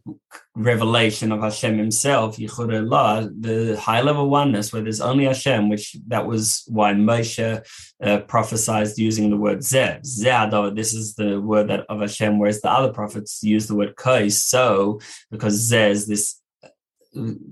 revelation 0.56 1.32
of 1.32 1.42
Hashem 1.42 1.78
Himself, 1.78 2.38
Yichuda 2.38 2.88
Ila'ah, 2.88 3.42
the 3.42 3.80
high 3.80 4.02
level 4.02 4.30
oneness 4.30 4.72
where 4.72 4.84
there's 4.84 5.02
only 5.02 5.26
Hashem, 5.26 5.70
which 5.70 5.96
that 6.08 6.28
was 6.28 6.64
why 6.68 6.94
Moshe 6.94 7.66
uh, 8.02 8.20
prophesied 8.20 8.98
using 8.98 9.30
the 9.32 9.38
word 9.38 9.60
Zeh. 9.60 10.76
This 10.76 10.94
is 10.94 11.16
the 11.16 11.42
word 11.42 11.70
that 11.70 11.86
of 11.90 12.02
Hashem, 12.02 12.38
whereas 12.38 12.62
the 12.62 12.70
other 12.70 12.94
prophets 12.94 13.44
use 13.44 13.68
the 13.68 13.76
word 13.76 13.96
Koi. 13.96 14.30
So, 14.30 15.00
because 15.32 15.72
Zeh 15.72 15.90
is 15.90 16.08
this 16.08 16.40
uh, 16.64 16.70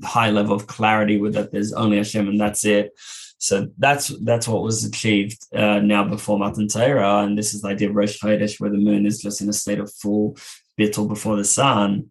high 0.03 0.29
level 0.29 0.55
of 0.55 0.67
clarity 0.67 1.17
with 1.19 1.33
that 1.33 1.51
there's 1.51 1.73
only 1.73 1.97
Hashem 1.97 2.27
and 2.27 2.39
that's 2.39 2.63
it. 2.63 2.91
So 3.37 3.67
that's 3.77 4.07
that's 4.23 4.47
what 4.47 4.63
was 4.63 4.85
achieved 4.85 5.45
uh, 5.53 5.79
now 5.79 6.03
before 6.05 6.39
Matan 6.39 6.67
Torah, 6.67 7.23
and 7.23 7.37
this 7.37 7.53
is 7.53 7.61
the 7.61 7.69
idea 7.69 7.89
of 7.89 7.95
Rosh 7.95 8.21
Chodesh, 8.21 8.59
where 8.59 8.69
the 8.69 8.77
moon 8.77 9.05
is 9.05 9.21
just 9.21 9.41
in 9.41 9.49
a 9.49 9.53
state 9.53 9.79
of 9.79 9.93
full 9.93 10.37
bittul 10.79 11.09
before 11.09 11.35
the 11.35 11.43
sun. 11.43 12.09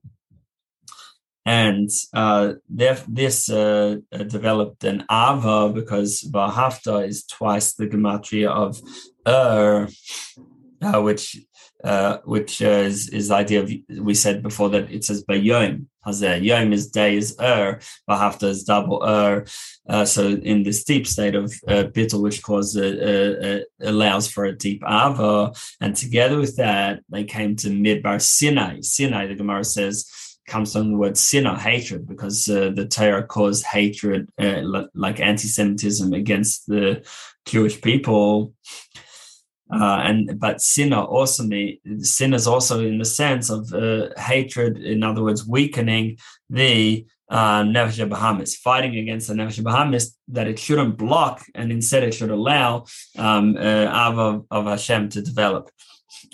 And 1.45 1.91
uh, 2.13 2.55
this 2.69 3.51
uh, 3.51 3.97
developed 4.13 4.85
an 4.85 5.05
ava 5.11 5.71
because 5.71 6.23
Vahafta 6.23 7.07
is 7.07 7.25
twice 7.25 7.73
the 7.73 7.89
gematria 7.89 8.49
of 8.49 8.81
Ohr, 9.27 9.89
uh, 10.83 11.01
which 11.03 11.37
uh, 11.83 12.19
which 12.25 12.63
uh, 12.63 12.67
is, 12.67 13.09
is 13.09 13.29
the 13.29 13.35
idea 13.35 13.63
of 13.63 13.73
we 13.99 14.15
said 14.15 14.43
before 14.43 14.69
that 14.69 14.91
it 14.93 15.05
says 15.05 15.25
bayom 15.25 15.87
hazeh 16.07 16.43
yom 16.43 16.73
is 16.73 16.91
day 16.91 17.17
is 17.17 17.37
er 17.41 17.81
bahafta 18.09 18.49
is 18.49 18.65
double 18.65 19.03
er. 19.05 19.45
Uh, 19.89 20.05
so 20.05 20.29
in 20.29 20.63
this 20.63 20.85
deep 20.85 21.07
state 21.07 21.35
of 21.35 21.53
uh, 21.69 21.85
bittul 21.85 22.23
which 22.23 22.43
causes 22.43 23.01
uh, 23.01 23.61
allows 23.81 24.31
for 24.31 24.45
a 24.45 24.57
deep 24.57 24.83
ava. 24.87 25.53
And 25.81 25.97
together 25.97 26.39
with 26.39 26.57
that 26.57 27.01
they 27.09 27.25
came 27.25 27.57
to 27.57 27.69
midbar 27.69 28.21
sinai. 28.21 28.81
Sinai 28.81 29.27
the 29.27 29.35
gemara 29.35 29.65
says 29.65 30.11
comes 30.47 30.73
from 30.73 30.91
the 30.91 30.99
word 30.99 31.17
sinah, 31.17 31.59
hatred, 31.59 32.07
because 32.07 32.49
uh, 32.49 32.71
the 32.75 32.87
Torah 32.87 33.27
caused 33.27 33.65
hatred, 33.65 34.29
uh, 34.39 34.63
like 34.95 35.21
anti-Semitism 35.21 36.13
against 36.13 36.67
the 36.67 37.07
Jewish 37.47 37.81
people. 37.81 38.55
Uh, 39.73 40.03
and 40.05 40.39
but 40.39 40.61
sinah 40.61 41.03
also 41.03 41.43
mean 41.45 41.79
sin 42.05 42.35
is 42.35 42.47
also 42.47 42.85
in 42.85 42.99
the 42.99 43.05
sense 43.05 43.51
of 43.51 43.73
uh, 43.73 44.09
hatred. 44.19 44.77
In 44.79 45.03
other 45.03 45.23
words, 45.23 45.47
weakening 45.47 46.19
the 46.51 47.07
uh, 47.31 47.63
Nefesh 47.63 48.07
Bahamis, 48.09 48.55
fighting 48.57 48.97
against 48.99 49.29
the 49.29 49.35
Nefesh 49.35 49.63
Bahamis 49.63 50.11
that 50.29 50.47
it 50.47 50.59
shouldn't 50.59 50.99
block 50.99 51.43
and 51.55 51.73
instead 51.73 52.03
it 52.03 52.13
should 52.13 52.31
allow 52.31 52.85
um, 53.17 53.57
uh, 53.57 53.87
of, 53.87 54.45
of 54.51 54.67
Hashem 54.67 55.09
to 55.11 55.23
develop. 55.23 55.71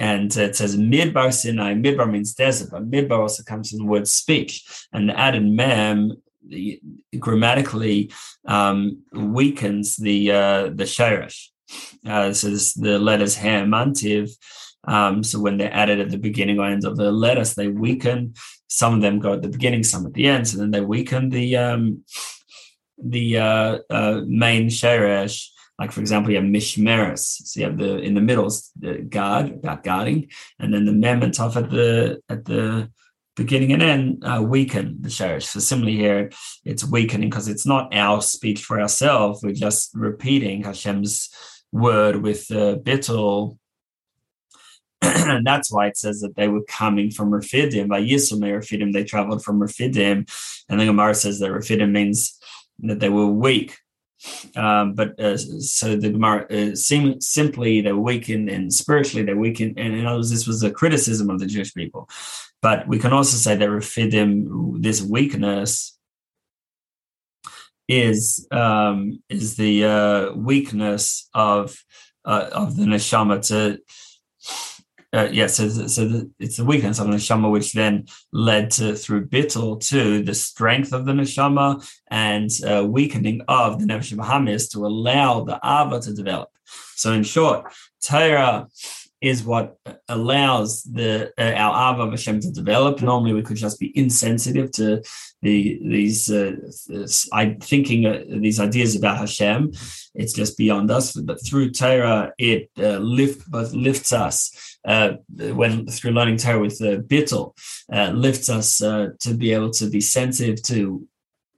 And 0.01 0.37
it 0.37 0.57
says 0.57 0.77
Midbar 0.77 1.33
Sinai. 1.33 1.75
Midbar 1.75 2.11
means 2.11 2.35
desert, 2.35 2.71
but 2.73 2.91
Midbar 2.91 3.21
also 3.21 3.43
comes 3.45 3.71
from 3.71 3.79
the 3.79 3.85
word 3.85 4.09
speech. 4.09 4.65
And 4.93 5.09
the 5.09 5.19
added 5.19 5.45
mem 5.45 6.17
grammatically 7.19 8.13
um, 8.47 9.03
weakens 9.13 9.97
the 9.97 10.33
uh, 10.33 10.63
the 10.65 10.85
shirish. 10.85 11.49
Uh, 12.07 12.33
so 12.33 12.51
this, 12.51 12.75
the 12.75 12.99
letters 12.99 13.37
ham 13.37 13.71
mantiv. 13.71 14.31
Um, 14.85 15.23
so 15.23 15.41
when 15.41 15.59
they're 15.59 15.75
added 15.75 16.01
at 16.01 16.11
the 16.11 16.19
beginning 16.19 16.59
or 16.59 16.67
end 16.67 16.85
of 16.85 16.97
the 16.97 17.11
letters, 17.11 17.55
they 17.55 17.69
weaken. 17.69 18.35
Some 18.69 18.95
of 18.95 19.01
them 19.01 19.19
go 19.19 19.35
at 19.35 19.43
the 19.43 19.49
beginning, 19.49 19.83
some 19.83 20.07
at 20.07 20.15
the 20.15 20.27
end. 20.27 20.49
So 20.49 20.59
then 20.59 20.71
they 20.71 20.81
weaken 20.81 21.31
the 21.31 21.57
um, 21.57 22.05
the 23.03 23.39
uh, 23.39 23.79
uh, 23.91 24.21
main 24.27 24.69
sheresh. 24.69 25.49
Like 25.79 25.93
for 25.93 26.01
example, 26.01 26.33
you 26.33 26.39
have 26.39 26.47
mishmeres. 26.47 27.21
So 27.21 27.61
you 27.61 27.67
have 27.67 27.79
the 27.79 27.99
in 27.99 28.15
the 28.15 28.21
middle, 28.21 28.51
the 28.79 28.99
guard 28.99 29.51
about 29.51 29.85
guarding, 29.85 30.31
and 30.59 30.73
then 30.73 30.85
the 30.85 30.93
mem 30.93 31.23
and 31.23 31.35
tough 31.35 31.57
at 31.57 31.71
the 31.71 32.21
at 32.29 32.45
the 32.45 32.91
beginning 33.37 33.73
and 33.73 33.83
end 33.83 34.25
uh, 34.25 34.43
weaken 34.43 34.99
the 35.01 35.09
sheresh. 35.09 35.45
So 35.45 35.61
similarly 35.61 35.97
here, 35.97 36.31
it's 36.65 36.85
weakening 36.85 37.31
because 37.31 37.49
it's 37.49 37.65
not 37.65 37.95
our 37.95 38.21
speech 38.21 38.65
for 38.65 38.81
ourselves. 38.81 39.43
We're 39.43 39.53
just 39.53 39.91
repeating 39.95 40.65
Hashem's 40.65 41.31
word 41.73 42.23
with 42.23 42.51
uh, 42.51 42.77
bittul. 42.77 43.59
and 45.03 45.47
that's 45.47 45.73
why 45.73 45.87
it 45.87 45.97
says 45.97 46.21
that 46.21 46.37
they 46.37 46.49
were 46.49 46.65
coming 46.69 47.11
from 47.11 47.31
Rafidim. 47.31 47.89
By 47.89 48.03
Yisum 48.03 48.41
Rafidim, 48.41 48.93
they 48.93 49.05
traveled 49.05 49.45
from 49.45 49.61
Rafidim. 49.61 50.29
And 50.69 50.81
the 50.81 50.87
Gemara 50.87 51.15
says 51.15 51.39
that 51.41 51.51
Rafidim 51.51 51.91
means 51.91 52.39
that 52.81 53.01
they 53.01 53.09
were 53.09 53.27
weak. 53.27 53.79
Um, 54.57 54.95
but 54.95 55.19
uh, 55.21 55.37
so 55.37 55.95
the 55.97 56.11
Gemara 56.11 56.47
uh, 56.51 56.75
seem, 56.75 57.21
simply 57.21 57.81
they 57.81 57.93
were 57.93 58.01
weakened 58.01 58.49
and 58.49 58.73
spiritually 58.73 59.25
they 59.25 59.35
weakened, 59.35 59.79
and 59.79 59.95
in 59.95 60.07
other 60.07 60.19
words, 60.19 60.31
this 60.31 60.47
was 60.47 60.63
a 60.63 60.71
criticism 60.71 61.31
of 61.31 61.39
the 61.39 61.47
Jewish 61.47 61.73
people. 61.75 62.09
But 62.61 62.89
we 62.89 62.99
can 62.99 63.13
also 63.13 63.37
say 63.37 63.55
that 63.55 63.69
Refidim, 63.69 64.83
this 64.83 65.01
weakness 65.01 65.98
is 67.89 68.47
um, 68.51 69.23
is 69.29 69.57
the 69.57 69.85
uh, 69.85 70.33
weakness 70.35 71.29
of 71.35 71.77
uh, 72.25 72.49
of 72.53 72.77
the 72.77 72.85
neshama 72.85 73.45
to 73.49 73.81
uh, 75.15 75.29
yeah, 75.33 75.47
so, 75.47 75.69
so 75.69 76.07
the, 76.07 76.31
it's 76.39 76.59
the 76.59 76.65
weakness 76.65 76.99
of 76.99 77.07
the 77.07 77.15
neshama, 77.15 77.51
which 77.51 77.73
then 77.73 78.07
led 78.33 78.71
to 78.71 78.95
through 78.95 79.27
bittul 79.27 79.81
to 79.89 80.23
the 80.23 80.35
strength 80.35 80.93
of 80.93 81.07
the 81.07 81.13
neshama 81.13 81.83
and 82.11 82.51
uh, 82.67 82.85
weakening 82.85 83.41
of 83.49 83.81
the 83.81 83.87
nefesh 83.87 84.15
bahamis 84.15 84.71
to 84.71 84.85
allow 84.85 85.45
the 85.45 85.59
ava 85.65 85.99
to 86.01 86.13
develop. 86.13 86.51
So, 86.95 87.13
in 87.13 87.23
short, 87.23 87.73
Torah 88.03 88.69
is 89.21 89.45
what 89.45 89.77
allows 90.09 90.83
the 90.85 91.33
uh, 91.39 91.53
our 91.53 91.95
ava 91.95 92.11
Hashem 92.11 92.41
to 92.41 92.51
develop. 92.51 93.03
Normally, 93.03 93.33
we 93.33 93.43
could 93.43 93.57
just 93.57 93.79
be 93.81 93.97
insensitive 93.97 94.71
to 94.73 95.03
the 95.43 95.81
these 95.83 96.31
uh, 96.31 96.57
this, 96.87 97.29
I 97.33 97.57
thinking 97.61 98.07
uh, 98.07 98.23
these 98.29 98.61
ideas 98.61 98.97
about 98.97 99.19
Hashem. 99.19 99.73
It's 100.15 100.33
just 100.33 100.57
beyond 100.57 100.91
us. 100.91 101.13
But 101.13 101.45
through 101.45 101.71
Torah, 101.71 102.33
it 102.39 102.71
uh, 102.79 102.99
lift 102.99 103.43
lifts 103.53 104.13
us. 104.13 104.77
Uh, 104.87 105.15
when 105.37 105.87
through 105.87 106.13
learning 106.13 106.39
Torah 106.39 106.61
with 106.61 106.79
the 106.79 106.95
uh, 106.95 107.01
bittul, 107.01 107.53
uh, 107.93 108.11
lifts 108.11 108.49
us 108.49 108.81
uh, 108.81 109.09
to 109.21 109.35
be 109.35 109.53
able 109.53 109.71
to 109.71 109.91
be 109.91 110.01
sensitive 110.01 110.63
to 110.63 111.07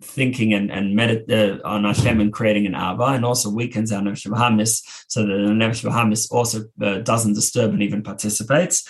thinking 0.03 0.55
and, 0.55 0.71
and 0.71 0.99
medit- 0.99 1.31
uh, 1.31 1.61
on 1.67 1.85
Hashem 1.85 2.21
and 2.21 2.33
creating 2.33 2.67
an 2.67 2.75
Ava, 2.75 3.07
and 3.15 3.25
also 3.25 3.51
weakens 3.51 3.93
our 3.93 4.01
Nefesh 4.01 4.27
Bahamis, 4.27 4.83
so 5.09 5.23
that 5.23 5.29
the 5.29 5.53
Nefesh 5.53 5.85
Bahamis 5.85 6.31
also 6.31 6.65
uh, 6.83 6.99
doesn't 6.99 7.35
disturb 7.35 7.73
and 7.73 7.83
even 7.83 8.03
participates. 8.03 8.89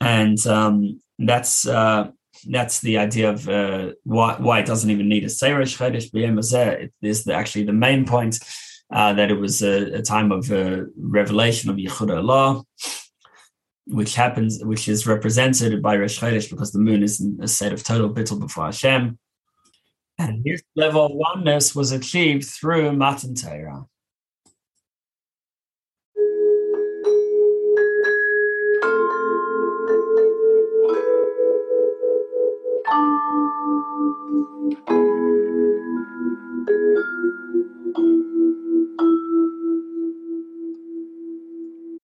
And 0.00 0.44
um, 0.46 1.00
that's 1.18 1.66
uh, 1.66 2.08
that's 2.48 2.80
the 2.80 2.98
idea 2.98 3.30
of 3.30 3.48
uh, 3.48 3.92
why, 4.04 4.36
why 4.38 4.60
it 4.60 4.66
doesn't 4.66 4.90
even 4.90 5.08
need 5.08 5.24
a 5.24 5.28
Seirish 5.28 5.76
Chedesh 5.76 6.10
B'Yem 6.10 6.38
It 6.80 6.92
is 7.02 7.24
the, 7.24 7.34
actually 7.34 7.64
the 7.64 7.72
main 7.72 8.04
point 8.04 8.38
uh, 8.92 9.12
that 9.14 9.30
it 9.30 9.34
was 9.34 9.62
a, 9.62 9.94
a 9.94 10.02
time 10.02 10.32
of 10.32 10.50
uh, 10.52 10.82
revelation 10.98 11.70
of 11.70 11.76
Yichuda 11.76 12.22
Ila'ah, 12.22 12.64
which 13.86 14.14
happens, 14.14 14.62
which 14.62 14.88
is 14.88 15.06
represented 15.06 15.82
by 15.82 15.96
Rosh 15.96 16.20
Chodesh 16.20 16.50
because 16.50 16.72
the 16.72 16.78
moon 16.78 17.02
is 17.02 17.20
in 17.20 17.38
a 17.40 17.48
state 17.48 17.72
of 17.72 17.82
total 17.82 18.12
bittul 18.12 18.40
before 18.40 18.66
Hashem. 18.66 19.18
And 20.18 20.38
mm-hmm. 20.38 20.50
this 20.50 20.62
level 20.74 21.06
of 21.06 21.12
oneness 21.12 21.74
was 21.74 21.92
achieved 21.92 22.44
through 22.44 22.92
Matan 22.92 23.34
Torah. 23.34 23.86